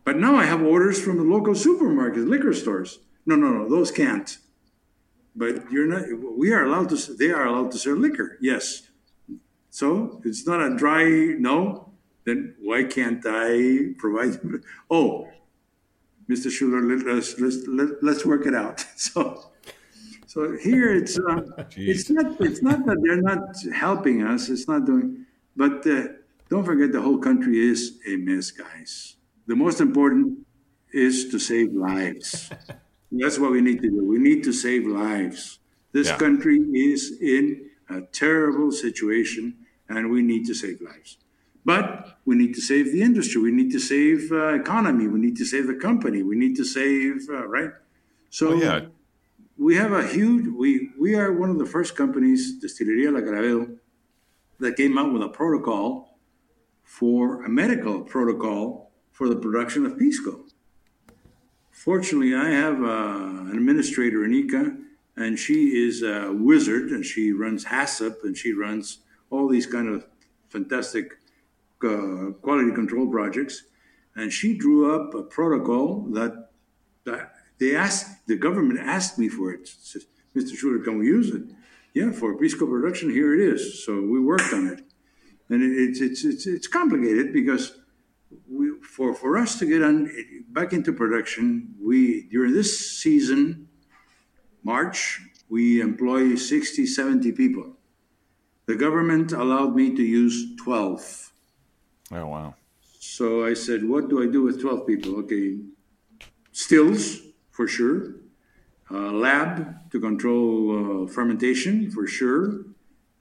[0.06, 3.00] But now I have orders from the local supermarkets, liquor stores.
[3.26, 4.38] No, no, no, those can't.
[5.36, 6.04] But you're not.
[6.38, 7.14] We are allowed to.
[7.16, 8.38] They are allowed to sell liquor.
[8.40, 8.90] Yes.
[9.72, 11.06] So it's not a dry
[11.40, 11.94] no.
[12.26, 14.40] Then why can't I provide?
[14.92, 15.30] Oh,
[16.30, 16.52] Mr.
[16.52, 18.86] Schuler, let, us let's let, let's work it out.
[18.96, 19.53] So.
[20.34, 21.42] So here it's uh,
[21.78, 23.44] it's not it's not that they're not
[23.86, 24.50] helping us.
[24.50, 26.08] It's not doing, but uh,
[26.50, 29.18] don't forget the whole country is a mess, guys.
[29.46, 30.40] The most important
[30.92, 32.50] is to save lives.
[33.12, 34.04] That's what we need to do.
[34.16, 35.60] We need to save lives.
[35.92, 36.18] This Yeah.
[36.18, 36.58] country
[36.92, 39.44] is in a terrible situation,
[39.88, 41.18] and we need to save lives.
[41.64, 43.40] But we need to save the industry.
[43.40, 45.06] We need to save uh, economy.
[45.16, 46.24] We need to save the company.
[46.24, 47.74] We need to save uh, right.
[48.32, 48.80] So Oh, yeah.
[49.64, 50.48] We have a huge.
[50.48, 53.78] We we are one of the first companies, Destilería La Caravedo,
[54.60, 56.18] that came out with a protocol
[56.84, 60.44] for a medical protocol for the production of pisco.
[61.72, 64.80] Fortunately, I have uh, an administrator in ICA,
[65.16, 69.00] and she is a wizard, and she runs HACCP, and she runs
[69.30, 70.06] all these kind of
[70.50, 71.20] fantastic
[71.82, 73.64] uh, quality control projects.
[74.14, 76.50] And she drew up a protocol that,
[77.06, 77.33] that
[77.64, 79.68] they asked, the government asked me for it.
[79.68, 80.56] Says, Mr.
[80.56, 81.44] Schuler, can we use it?
[81.94, 83.86] Yeah, for pisco production, here it is.
[83.86, 84.82] So we worked on it.
[85.50, 87.80] And it, it's, it's, it's, it's complicated because
[88.50, 90.12] we, for, for us to get on
[90.50, 93.70] back into production, we during this season,
[94.64, 97.78] March, we employ 60, 70 people.
[98.66, 101.32] The government allowed me to use 12.
[102.12, 102.56] Oh wow.
[103.00, 105.20] So I said, what do I do with 12 people?
[105.20, 105.60] Okay,
[106.52, 107.23] stills
[107.54, 108.16] for sure,
[108.92, 112.66] uh, lab to control uh, fermentation for sure,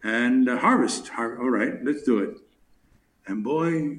[0.03, 1.09] and uh, harvest.
[1.09, 2.38] Har- all right, let's do it.
[3.27, 3.99] And boy,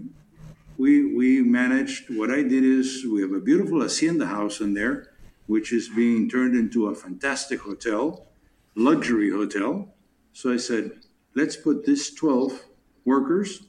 [0.78, 2.10] we we managed.
[2.10, 5.14] What I did is we have a beautiful hacienda house in there,
[5.48, 8.28] which is being turned into a fantastic hotel,
[8.76, 9.94] luxury hotel.
[10.34, 10.92] So I said,
[11.36, 12.66] let's put this 12
[13.06, 13.64] workers,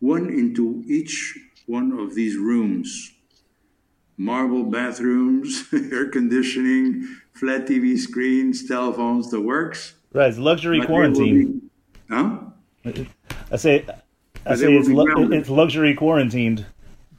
[0.00, 3.12] one into each one of these rooms.
[4.18, 9.94] Marble bathrooms, air conditioning, flat TV screens, telephones, the works.
[10.12, 11.60] Right, it's luxury But quarantine.
[11.60, 12.38] be- Huh?
[13.50, 13.94] I say, I
[14.44, 16.64] But say it's, lu- it's luxury quarantined.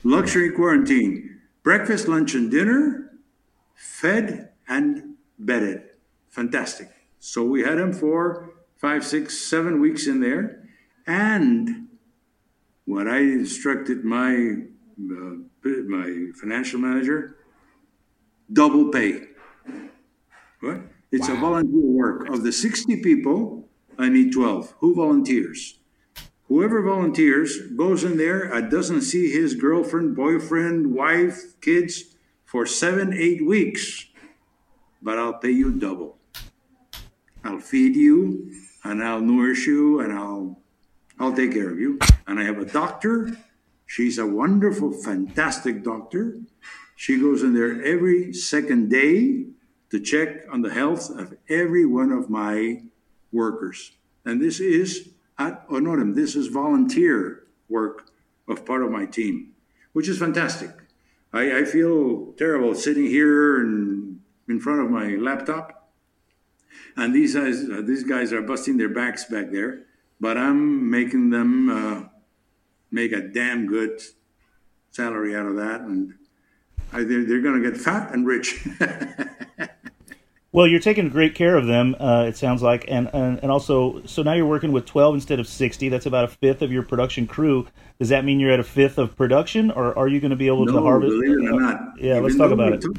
[0.03, 1.39] Luxury quarantine.
[1.61, 3.11] Breakfast, lunch, and dinner,
[3.75, 5.81] fed and bedded.
[6.29, 6.89] Fantastic.
[7.19, 10.63] So we had them for five, six, seven weeks in there.
[11.05, 11.87] And
[12.85, 14.55] what I instructed my
[15.11, 17.37] uh, my financial manager,
[18.51, 19.21] double pay.
[20.61, 20.81] What?
[21.11, 22.29] It's a volunteer work.
[22.29, 23.67] Of the 60 people,
[23.97, 24.75] I need 12.
[24.79, 25.79] Who volunteers?
[26.47, 32.15] Whoever volunteers goes in there and doesn't see his girlfriend, boyfriend, wife, kids
[32.45, 34.05] for seven, eight weeks.
[35.01, 36.17] But I'll pay you double.
[37.43, 38.51] I'll feed you
[38.83, 40.59] and I'll nourish you and I'll
[41.19, 41.99] I'll take care of you.
[42.27, 43.35] And I have a doctor.
[43.87, 46.39] She's a wonderful, fantastic doctor.
[46.95, 49.45] She goes in there every second day
[49.89, 52.83] to check on the health of every one of my
[53.31, 53.93] workers.
[54.25, 56.15] And this is at honorem.
[56.15, 58.11] This is volunteer work
[58.47, 59.53] of part of my team,
[59.93, 60.71] which is fantastic.
[61.33, 65.89] I, I feel terrible sitting here and in front of my laptop,
[66.95, 69.83] and these guys, these guys are busting their backs back there,
[70.19, 72.06] but I'm making them uh,
[72.91, 74.01] make a damn good
[74.91, 76.13] salary out of that, and
[76.91, 78.65] I, they're, they're going to get fat and rich.
[80.53, 81.95] Well, you're taking great care of them.
[81.99, 85.39] Uh, it sounds like, and, and and also, so now you're working with 12 instead
[85.39, 85.89] of 60.
[85.89, 87.67] That's about a fifth of your production crew.
[87.99, 90.47] Does that mean you're at a fifth of production, or are you going to be
[90.47, 91.11] able to No, harvest?
[91.11, 91.79] believe it or not.
[91.99, 92.81] Yeah, let's talk about it.
[92.81, 92.97] took-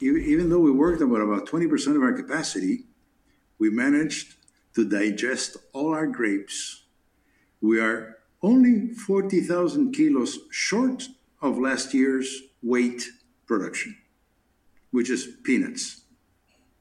[0.00, 2.86] even even though we worked about about twenty percent of our capacity,
[3.60, 4.34] we managed
[4.74, 6.84] to digest all our grapes.
[7.60, 11.08] We are only forty thousand kilos short
[11.42, 13.08] of last year's weight
[13.46, 13.96] production,
[14.90, 16.02] which is peanuts.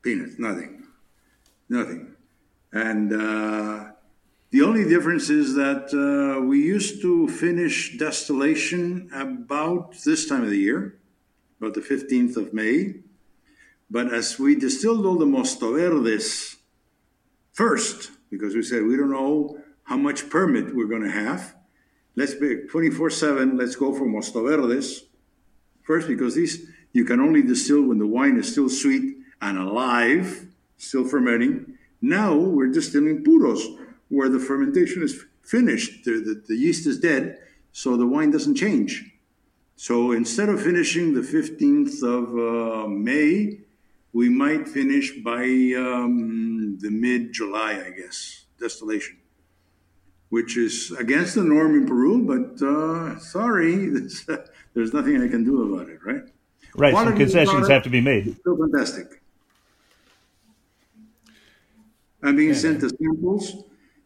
[0.02, 0.84] Peanuts, nothing,
[1.70, 2.16] nothing,
[2.72, 3.14] and.
[3.14, 3.92] Uh,
[4.50, 10.50] the only difference is that uh, we used to finish distillation about this time of
[10.50, 11.00] the year,
[11.60, 12.96] about the 15th of May.
[13.90, 16.56] But as we distilled all the Mostoverdes
[17.52, 21.56] first, because we said we don't know how much permit we're going to have,
[22.16, 25.04] let's be 24 7, let's go for Mostoverdes.
[25.84, 30.48] First, because these you can only distill when the wine is still sweet and alive,
[30.78, 31.78] still fermenting.
[32.02, 33.64] Now we're distilling puros,
[34.10, 36.06] where the fermentation is finished.
[36.06, 37.38] The, the, the yeast is dead,
[37.72, 39.12] so the wine doesn't change.
[39.76, 43.60] So instead of finishing the 15th of uh, May,
[44.12, 45.44] we might finish by
[45.78, 49.18] um, the mid July, I guess, distillation,
[50.30, 53.90] which is against the norm in Peru, but uh, sorry,
[54.74, 56.24] there's nothing I can do about it, right?
[56.76, 58.38] Right, some concessions have to be made.
[58.40, 59.22] Still fantastic.
[62.22, 63.64] I'm being sent the samples.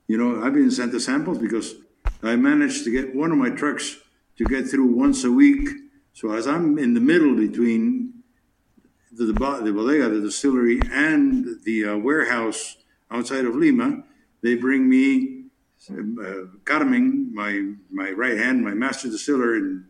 [0.07, 1.75] You know, I've been sent the samples because
[2.21, 3.97] I managed to get one of my trucks
[4.37, 5.69] to get through once a week.
[6.13, 8.13] So as I'm in the middle between
[9.11, 12.77] the, the, the bodega, the distillery, and the uh, warehouse
[13.09, 14.03] outside of Lima,
[14.43, 15.40] they bring me
[15.89, 19.85] uh, Carmen, my my right hand, my master distiller in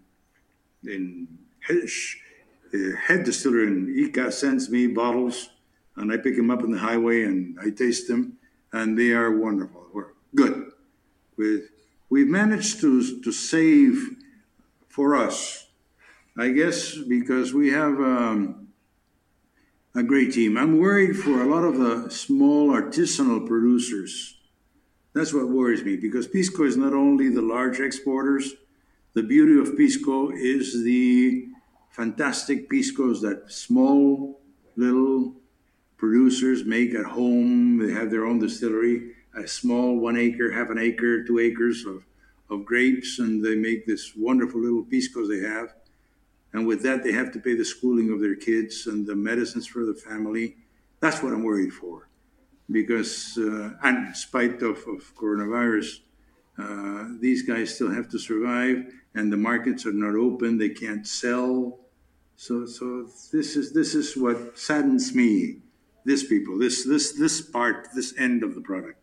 [0.83, 1.27] in
[1.69, 5.49] uh, head distiller in Ica sends me bottles,
[5.95, 8.37] and I pick them up on the highway and I taste them,
[8.71, 9.85] and they are wonderful.
[9.93, 10.71] We're good.
[11.37, 11.69] With
[12.09, 14.15] we've managed to to save
[14.87, 15.67] for us,
[16.37, 17.99] I guess, because we have.
[17.99, 18.57] Um,
[19.93, 20.57] a great team.
[20.57, 24.37] I'm worried for a lot of the small artisanal producers.
[25.13, 28.53] That's what worries me because Pisco is not only the large exporters,
[29.13, 31.47] the beauty of Pisco is the
[31.89, 34.39] fantastic Piscos that small
[34.77, 35.35] little
[35.97, 37.77] producers make at home.
[37.77, 42.05] They have their own distillery, a small one acre, half an acre, two acres of,
[42.49, 45.73] of grapes, and they make this wonderful little Piscos they have.
[46.53, 49.67] And with that, they have to pay the schooling of their kids and the medicines
[49.67, 50.55] for the family.
[51.01, 52.07] That's what I'm worried for.
[52.71, 55.99] Because, uh, and in spite of, of coronavirus,
[56.57, 60.57] uh, these guys still have to survive, and the markets are not open.
[60.57, 61.79] They can't sell.
[62.35, 65.57] So, so this is this is what saddens me.
[66.05, 68.99] This people, this this this part, this end of the product.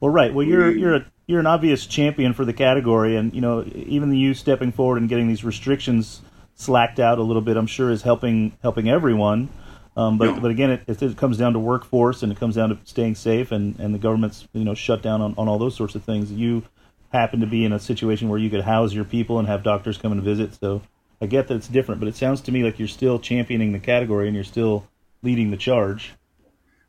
[0.00, 0.32] Well, right.
[0.32, 4.12] Well, you're you're a, you're an obvious champion for the category, and you know even
[4.12, 6.22] you stepping forward and getting these restrictions
[6.54, 9.48] slacked out a little bit, I'm sure is helping helping everyone.
[9.96, 10.38] Um, but yeah.
[10.40, 13.50] but again, it, it, comes down to workforce and it comes down to staying safe
[13.50, 16.30] and, and the government's you know shut down on, on all those sorts of things.
[16.30, 16.62] You
[17.12, 19.98] happen to be in a situation where you could house your people and have doctors
[19.98, 20.54] come and visit.
[20.54, 20.82] So
[21.20, 23.80] I get that it's different, but it sounds to me like you're still championing the
[23.80, 24.86] category and you're still
[25.22, 26.14] leading the charge.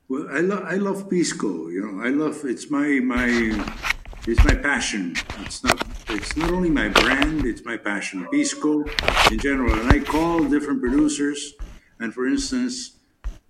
[0.08, 1.70] Well, I love I love Pisco.
[1.70, 3.30] You know, I love it's my my
[4.28, 5.16] it's my passion.
[5.40, 8.28] It's not it's not only my brand, it's my passion.
[8.32, 8.84] Pisco
[9.32, 9.74] in general.
[9.80, 11.54] And I call different producers,
[12.02, 12.98] and for instance,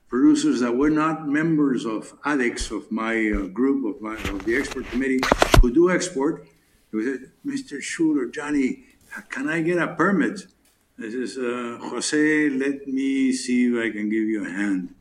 [0.10, 4.58] producers that were not members of ADEX, of my uh, group, of, my, of the
[4.58, 5.22] export committee,
[5.62, 6.46] who do export,
[6.92, 7.82] they said, Mr.
[7.82, 8.84] Schuler, Johnny,
[9.30, 10.42] can I get a permit?
[11.00, 14.96] I says, uh, Jose, let me see if I can give you a hand.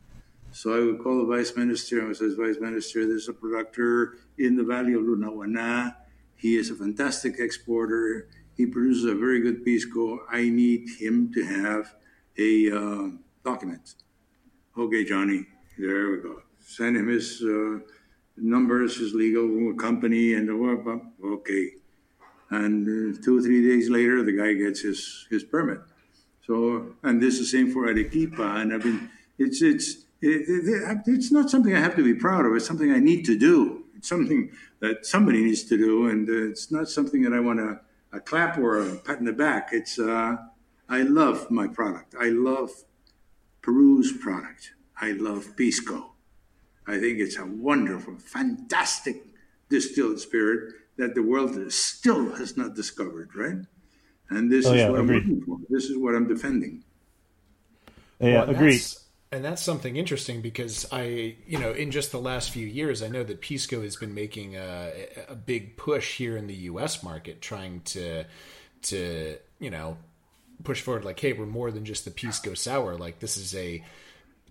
[0.53, 4.17] So I would call the vice minister and I says, Vice Minister, there's a producer
[4.37, 5.95] in the Valley of Lunahuaná.
[6.35, 8.27] He is a fantastic exporter.
[8.55, 10.21] He produces a very good pisco.
[10.29, 11.95] I need him to have
[12.37, 13.09] a uh,
[13.43, 13.95] document.
[14.77, 15.45] Okay, Johnny,
[15.77, 16.43] there we go.
[16.59, 17.79] Send him his uh,
[18.37, 20.49] numbers, his legal company, and
[21.23, 21.71] okay.
[22.49, 25.79] And uh, two or three days later, the guy gets his, his permit.
[26.45, 28.43] So, and this is the same for Arequipa.
[28.43, 32.45] And I've been, it's, it's, it, it, it's not something I have to be proud
[32.45, 32.55] of.
[32.55, 33.85] It's something I need to do.
[33.95, 37.59] It's something that somebody needs to do, and uh, it's not something that I want
[37.59, 37.79] to
[38.13, 39.69] a clap or a pat in the back.
[39.71, 40.37] It's uh,
[40.89, 42.15] I love my product.
[42.19, 42.71] I love
[43.61, 44.73] Peru's product.
[44.99, 46.13] I love Pisco.
[46.87, 49.23] I think it's a wonderful, fantastic
[49.69, 53.65] distilled spirit that the world still has not discovered, right?
[54.29, 55.23] And this oh, is yeah, what agreed.
[55.23, 55.57] I'm looking for.
[55.69, 56.83] This is what I'm defending.
[58.19, 58.81] Yeah, well, agreed
[59.31, 63.07] and that's something interesting because I, you know, in just the last few years, I
[63.07, 64.91] know that Pisco has been making a,
[65.29, 67.01] a big push here in the U.S.
[67.01, 68.25] market, trying to,
[68.83, 69.97] to, you know,
[70.63, 71.05] push forward.
[71.05, 72.95] Like, hey, we're more than just the Pisco sour.
[72.95, 73.83] Like, this is a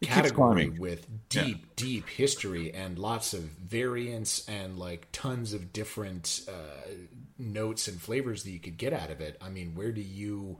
[0.02, 1.66] category with deep, yeah.
[1.76, 6.90] deep history and lots of variants and like tons of different uh,
[7.38, 9.36] notes and flavors that you could get out of it.
[9.42, 10.58] I mean, where do you?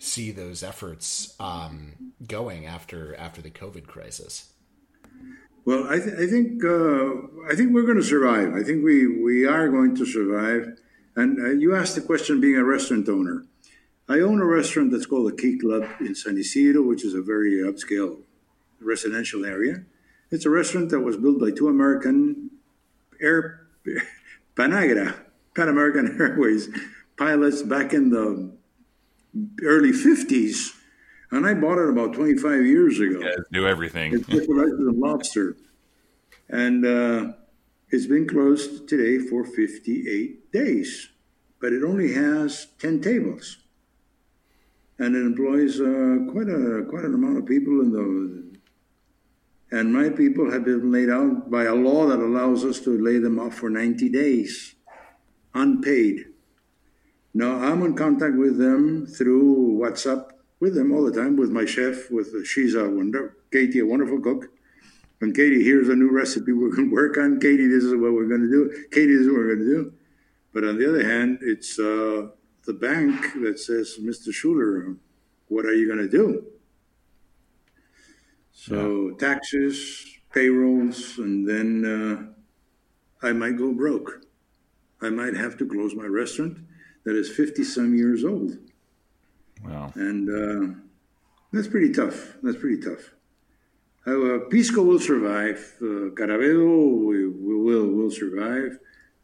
[0.00, 4.52] see those efforts um, going after after the COVID crisis?
[5.64, 8.54] Well, I, th- I think uh, I think we're going to survive.
[8.54, 10.78] I think we we are going to survive.
[11.16, 13.44] And uh, you asked the question, being a restaurant owner.
[14.10, 17.22] I own a restaurant that's called the Key Club in San Isidro, which is a
[17.22, 18.18] very upscale
[18.80, 19.84] residential area.
[20.32, 22.50] It's a restaurant that was built by two American
[23.20, 23.68] air
[24.56, 25.14] Panagra,
[25.54, 26.68] Pan American Airways
[27.16, 28.50] pilots back in the
[29.62, 30.74] early 50s.
[31.30, 33.20] and I bought it about 25 years ago.
[33.20, 34.12] Yeah, do everything.
[34.12, 35.56] It specializes in lobster,
[36.48, 37.32] and uh,
[37.90, 41.10] it's been closed today for 58 days,
[41.60, 43.58] but it only has 10 tables,
[45.00, 48.58] and it employs uh, quite a quite an amount of people in.
[49.72, 53.18] And my people have been laid out by a law that allows us to lay
[53.18, 54.74] them off for 90 days,
[55.54, 56.26] unpaid.
[57.32, 61.64] Now I'm in contact with them through WhatsApp with them all the time with my
[61.64, 62.10] chef.
[62.10, 64.48] With she's a wonder, Katie, a wonderful cook.
[65.18, 68.12] When Katie here's a new recipe we're going to work on, Katie, this is what
[68.12, 68.84] we're going to do.
[68.90, 69.92] Katie, this is what we're going to do.
[70.52, 72.30] But on the other hand, it's uh,
[72.70, 74.32] the bank that says, Mr.
[74.32, 74.94] Schuler,
[75.48, 76.46] what are you going to do?
[78.52, 79.26] So yeah.
[79.26, 84.22] taxes, payrolls, and then uh, I might go broke.
[85.02, 86.58] I might have to close my restaurant
[87.04, 88.56] that is 50 some years old.
[89.64, 89.92] Wow.
[89.96, 90.74] And uh,
[91.52, 92.36] that's pretty tough.
[92.42, 93.14] That's pretty tough.
[94.06, 95.58] Uh, Pisco will survive.
[95.80, 98.78] Uh, Caravedo we, we will will survive.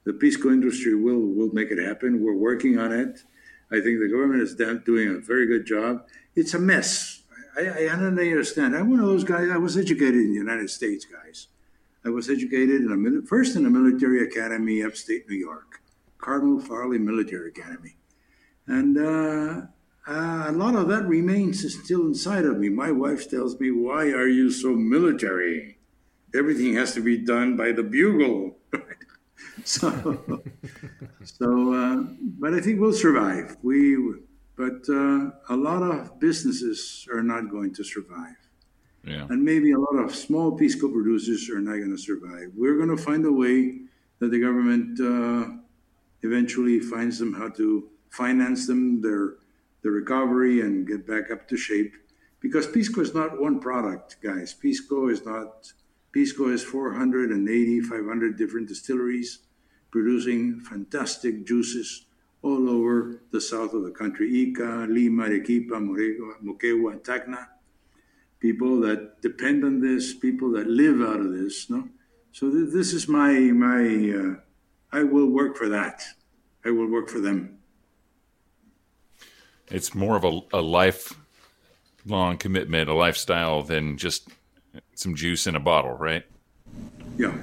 [0.04, 2.22] The Pisco industry will will make it happen.
[2.24, 3.22] We're working on it.
[3.70, 6.06] I think the government is doing a very good job.
[6.34, 7.22] It's a mess.
[7.56, 8.76] I, I don't understand.
[8.76, 9.48] I'm one of those guys.
[9.50, 11.48] I was educated in the United States, guys.
[12.04, 15.80] I was educated in a first in a military academy upstate New York,
[16.18, 17.96] Cardinal Farley Military Academy,
[18.68, 19.62] and uh,
[20.06, 22.68] uh, a lot of that remains still inside of me.
[22.68, 25.78] My wife tells me, "Why are you so military?
[26.32, 28.55] Everything has to be done by the bugle."
[29.64, 30.42] so,
[31.24, 32.02] so, uh,
[32.38, 33.56] but I think we'll survive.
[33.62, 33.96] We,
[34.56, 38.36] but uh, a lot of businesses are not going to survive.
[39.04, 39.26] Yeah.
[39.30, 42.50] And maybe a lot of small Pisco producers are not going to survive.
[42.56, 43.80] We're going to find a way
[44.18, 45.54] that the government uh,
[46.22, 49.34] eventually finds them how to finance them, their
[49.86, 51.94] the recovery and get back up to shape.
[52.40, 54.52] Because Pisco is not one product, guys.
[54.52, 55.72] Pisco is not,
[56.16, 59.40] Pisco has 480, 500 different distilleries
[59.90, 62.06] producing fantastic juices
[62.40, 64.32] all over the south of the country.
[64.32, 67.48] Ica, Lima, Arequipa, Moquegua, Tacna.
[68.40, 71.86] People that depend on this, people that live out of this, no?
[72.32, 73.82] So th- this is my, my,
[74.18, 74.36] uh,
[74.98, 76.02] I will work for that.
[76.64, 77.58] I will work for them
[79.70, 84.28] it's more of a, a lifelong commitment, a lifestyle than just
[84.98, 86.24] some juice in a bottle, right?
[87.16, 87.34] Yeah.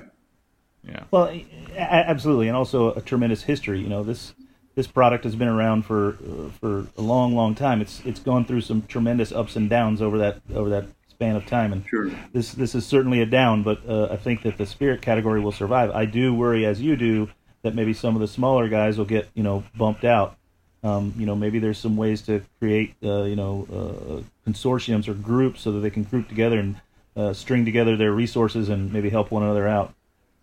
[0.83, 1.03] Yeah.
[1.11, 1.33] Well,
[1.77, 3.79] absolutely, and also a tremendous history.
[3.79, 4.33] You know, this
[4.75, 7.81] this product has been around for uh, for a long, long time.
[7.81, 11.45] It's it's gone through some tremendous ups and downs over that over that span of
[11.45, 12.11] time, and sure.
[12.33, 13.63] this this is certainly a down.
[13.63, 15.91] But uh, I think that the spirit category will survive.
[15.91, 17.29] I do worry, as you do,
[17.61, 20.37] that maybe some of the smaller guys will get you know bumped out
[20.83, 25.13] um, you know, maybe there's some ways to create, uh, you know, uh, consortiums or
[25.13, 26.75] groups so that they can group together and
[27.16, 29.93] uh, string together their resources and maybe help one another out.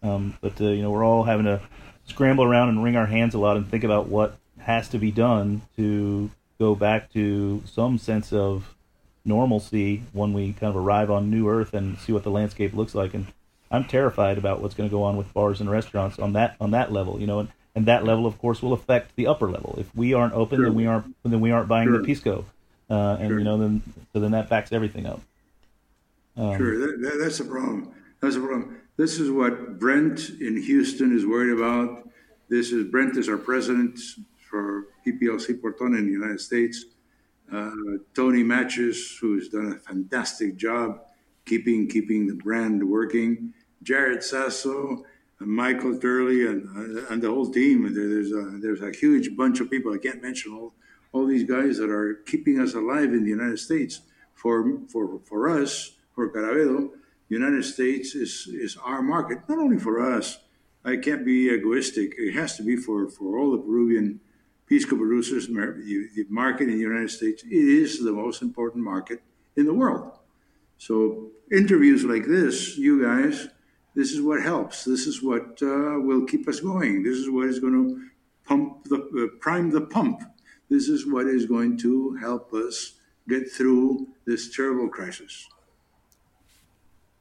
[0.02, 1.60] Um, but uh, you know, we're all having to
[2.06, 5.10] scramble around and wring our hands a lot and think about what has to be
[5.10, 8.74] done to go back to some sense of
[9.24, 12.94] normalcy when we kind of arrive on new earth and see what the landscape looks
[12.94, 13.14] like.
[13.14, 13.26] And
[13.70, 16.72] I'm terrified about what's going to go on with bars and restaurants on that on
[16.72, 17.20] that level.
[17.20, 19.76] You know, and and that level, of course, will affect the upper level.
[19.78, 20.66] If we aren't open, sure.
[20.66, 21.98] then we aren't then we aren't buying sure.
[21.98, 22.44] the Pisco,
[22.88, 23.38] uh, and sure.
[23.38, 25.20] you know then so then that backs everything up.
[26.36, 27.92] Um, sure, that, that, that's a problem.
[28.20, 28.80] That's a problem.
[28.96, 32.08] This is what Brent in Houston is worried about.
[32.48, 33.98] This is Brent is our president
[34.50, 36.84] for PPLC Porton in the United States.
[37.52, 37.70] Uh,
[38.14, 41.00] Tony Matches, who's done a fantastic job
[41.46, 43.52] keeping keeping the brand working.
[43.82, 45.04] Jared Sasso
[45.40, 47.92] and Michael Turley and uh, and the whole team.
[47.92, 49.92] There's a there's a huge bunch of people.
[49.92, 50.74] I can't mention all
[51.12, 54.02] all these guys that are keeping us alive in the United States.
[54.34, 56.90] For for for us, for Caravedo,
[57.28, 59.38] United States is is our market.
[59.48, 60.38] Not only for us.
[60.82, 62.14] I can't be egoistic.
[62.16, 64.20] It has to be for for all the Peruvian
[64.66, 65.46] pisco producers.
[65.46, 69.20] The market in the United States it is the most important market
[69.56, 70.18] in the world.
[70.78, 70.94] So
[71.52, 73.48] interviews like this, you guys
[73.94, 74.84] this is what helps.
[74.84, 77.02] This is what uh, will keep us going.
[77.02, 77.86] This is what is going to
[78.48, 80.18] pump the uh, prime the pump.
[80.68, 82.74] This is what is going to help us
[83.28, 85.48] get through this terrible crisis.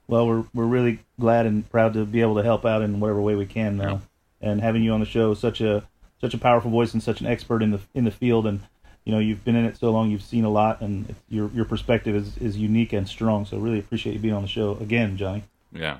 [0.09, 3.21] Well, we're we're really glad and proud to be able to help out in whatever
[3.21, 4.01] way we can now,
[4.41, 5.83] and having you on the show, such a
[6.19, 8.61] such a powerful voice and such an expert in the in the field, and
[9.05, 11.63] you know you've been in it so long, you've seen a lot, and your your
[11.63, 13.45] perspective is is unique and strong.
[13.45, 15.43] So really appreciate you being on the show again, Johnny.
[15.71, 15.99] Yeah,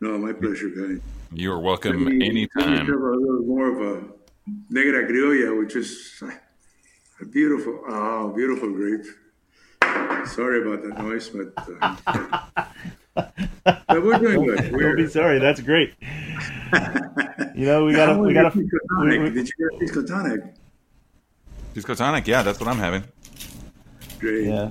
[0.00, 1.00] no, my pleasure, guy.
[1.32, 2.80] You are welcome me, anytime.
[2.80, 4.04] a little more of a
[4.70, 6.20] negra criolla, which is
[7.20, 9.06] a beautiful, oh, beautiful grape.
[10.26, 11.96] Sorry about that noise, but, uh,
[13.64, 14.58] but we're doing good.
[14.58, 15.38] Don't We're, be sorry.
[15.38, 15.94] That's great.
[17.54, 18.58] You know, we gotta, How we was gotta.
[18.58, 19.20] your Pisco we- tonic?
[19.22, 20.40] we- Did you get a Pisco tonic?
[21.74, 22.26] Pisco tonic.
[22.28, 23.04] Yeah, that's what I'm having.
[24.20, 24.46] Great.
[24.46, 24.70] yeah,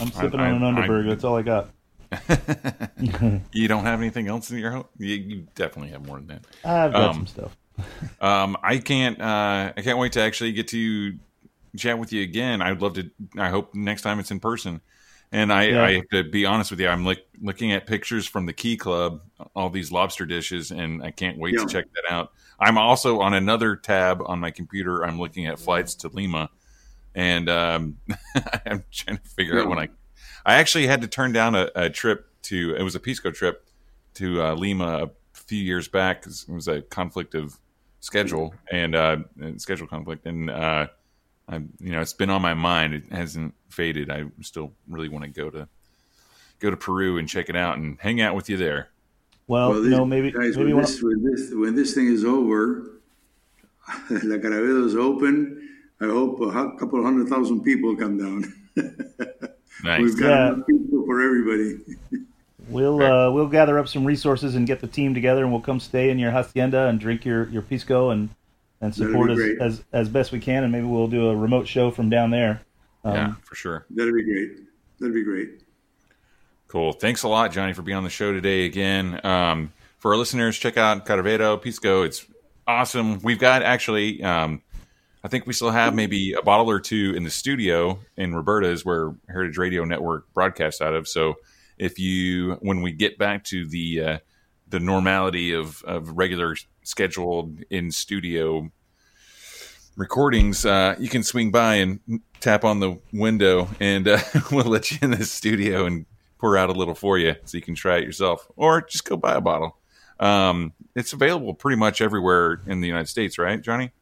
[0.00, 1.08] I'm sipping I- on an I- Underberg.
[1.08, 1.70] That's all I got.
[3.52, 4.84] You don't have anything else in your home?
[4.98, 6.44] You, you definitely have more than that.
[6.64, 7.56] I've got Um, some stuff.
[8.20, 9.20] Um, I can't.
[9.20, 11.14] Uh, I can't wait to actually get to
[11.76, 12.62] chat with you again.
[12.62, 13.10] I'd love to.
[13.38, 14.80] I hope next time it's in person.
[15.32, 15.82] And I, Yeah.
[15.84, 16.86] I have to be honest with you.
[16.88, 19.20] I'm like looking at pictures from the Key Club,
[19.56, 21.64] all these lobster dishes, and I can't wait Yeah.
[21.64, 22.32] to check that out.
[22.60, 25.04] I'm also on another tab on my computer.
[25.04, 26.50] I'm looking at flights to Lima,
[27.16, 27.96] and um,
[28.66, 29.88] I'm trying to figure out when I.
[30.46, 32.76] I actually had to turn down a, a trip to.
[32.76, 33.66] It was a Pisco trip
[34.14, 37.58] to uh, Lima a few years back 'cause it was a conflict of
[38.00, 39.16] schedule and uh,
[39.56, 40.86] schedule conflict, and uh,
[41.48, 42.94] I, you know, it's been on my mind.
[42.94, 44.10] It hasn't faded.
[44.10, 45.68] I still really want to go to
[46.60, 48.88] go to Peru and check it out and hang out with you there.
[49.46, 52.24] Well, Well, you know, maybe guys, maybe when, this, when this when this thing is
[52.24, 52.92] over,
[54.10, 55.68] La Caravedo is open.
[56.00, 58.52] I hope a couple of hundred thousand people come down.
[59.82, 60.00] Nice.
[60.00, 60.52] We've got Yeah.
[60.54, 61.78] enough people for everybody.
[62.68, 65.78] we'll uh, we'll gather up some resources and get the team together, and we'll come
[65.80, 68.30] stay in your hacienda and drink your, your pisco and
[68.84, 71.90] and support us as as best we can, and maybe we'll do a remote show
[71.90, 72.60] from down there.
[73.02, 73.86] Um, yeah, for sure.
[73.90, 74.50] That'd be great.
[75.00, 75.62] That'd be great.
[76.68, 76.92] Cool.
[76.92, 79.24] Thanks a lot, Johnny, for being on the show today again.
[79.24, 82.02] Um, for our listeners, check out Caravedo Pisco.
[82.02, 82.26] It's
[82.66, 83.20] awesome.
[83.20, 84.62] We've got actually, um,
[85.22, 88.84] I think we still have maybe a bottle or two in the studio in Roberta's
[88.84, 91.06] where Heritage Radio Network broadcasts out of.
[91.06, 91.34] So
[91.78, 94.18] if you, when we get back to the uh,
[94.68, 98.70] the normality of, of regular scheduled in studio
[99.96, 102.00] recordings, uh, you can swing by and
[102.40, 104.18] tap on the window, and uh,
[104.52, 106.06] we'll let you in the studio and
[106.38, 109.16] pour out a little for you so you can try it yourself, or just go
[109.16, 109.78] buy a bottle.
[110.20, 113.92] Um, it's available pretty much everywhere in the United States, right, Johnny?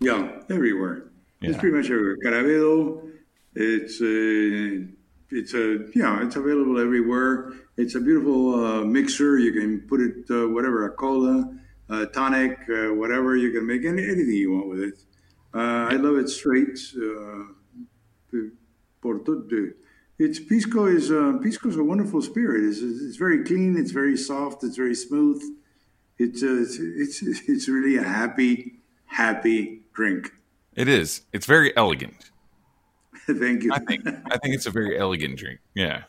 [0.00, 1.04] Yeah, everywhere.
[1.40, 2.16] It's pretty much everywhere.
[2.24, 3.10] Caravedo,
[3.54, 4.86] it's a,
[5.30, 7.52] it's a yeah, it's available everywhere.
[7.76, 9.38] It's a beautiful uh, mixer.
[9.38, 11.54] You can put it uh, whatever a cola,
[11.88, 13.36] a tonic, uh, whatever.
[13.36, 14.98] You can make any, anything you want with it.
[15.54, 16.78] Uh, I love it straight.
[16.96, 17.44] Uh,
[20.18, 22.64] it's pisco is uh, pisco is a wonderful spirit.
[22.64, 23.76] It's, it's very clean.
[23.76, 24.64] It's very soft.
[24.64, 25.42] It's very smooth.
[26.18, 26.78] It's uh, it's,
[27.22, 30.32] it's it's really a happy happy drink.
[30.74, 31.22] It is.
[31.32, 32.30] It's very elegant.
[33.26, 33.72] Thank you.
[33.72, 34.06] I think.
[34.06, 35.60] I think it's a very elegant drink.
[35.74, 36.04] Yeah,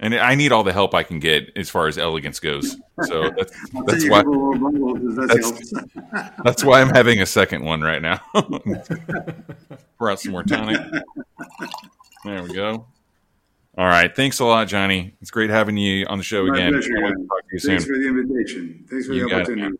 [0.00, 2.76] and I need all the help I can get as far as elegance goes.
[3.04, 3.52] So that's
[3.86, 5.28] that's why couple more bottles if that
[6.10, 8.20] That's- that's why I'm having a second one right now.
[9.98, 10.80] Pour out some more tonic.
[12.24, 12.86] There we go.
[13.78, 14.14] All right.
[14.14, 15.14] Thanks a lot, Johnny.
[15.20, 16.72] It's great having you on the show My again.
[16.72, 17.94] pleasure, to to Thanks soon.
[17.94, 18.84] for the invitation.
[18.90, 19.78] Thanks for You the it, opportunity.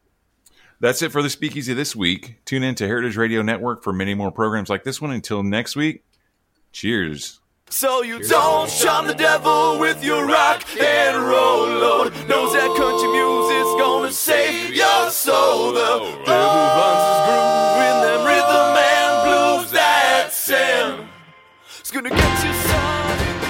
[0.79, 2.37] That's it for the Speakeasy this week.
[2.47, 5.11] Tune in to Heritage Radio Network for many more programs like this one.
[5.11, 6.05] Until next week,
[6.73, 7.41] cheers.
[7.73, 12.13] So you don't shun the devil with your rock and roll load.
[12.29, 15.73] Knows that country music's gonna save your soul.
[15.73, 21.09] The devil runs his groove in them rhythm and blues that sound.
[21.79, 23.47] It's gonna get you son in the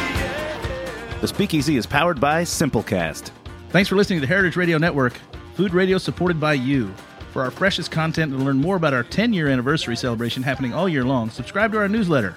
[1.14, 1.22] end.
[1.22, 3.30] The Speakeasy is powered by Simplecast.
[3.70, 5.14] Thanks for listening to the Heritage Radio Network,
[5.54, 6.92] food radio supported by you.
[7.32, 10.74] For our freshest content and to learn more about our 10 year anniversary celebration happening
[10.74, 12.36] all year long, subscribe to our newsletter.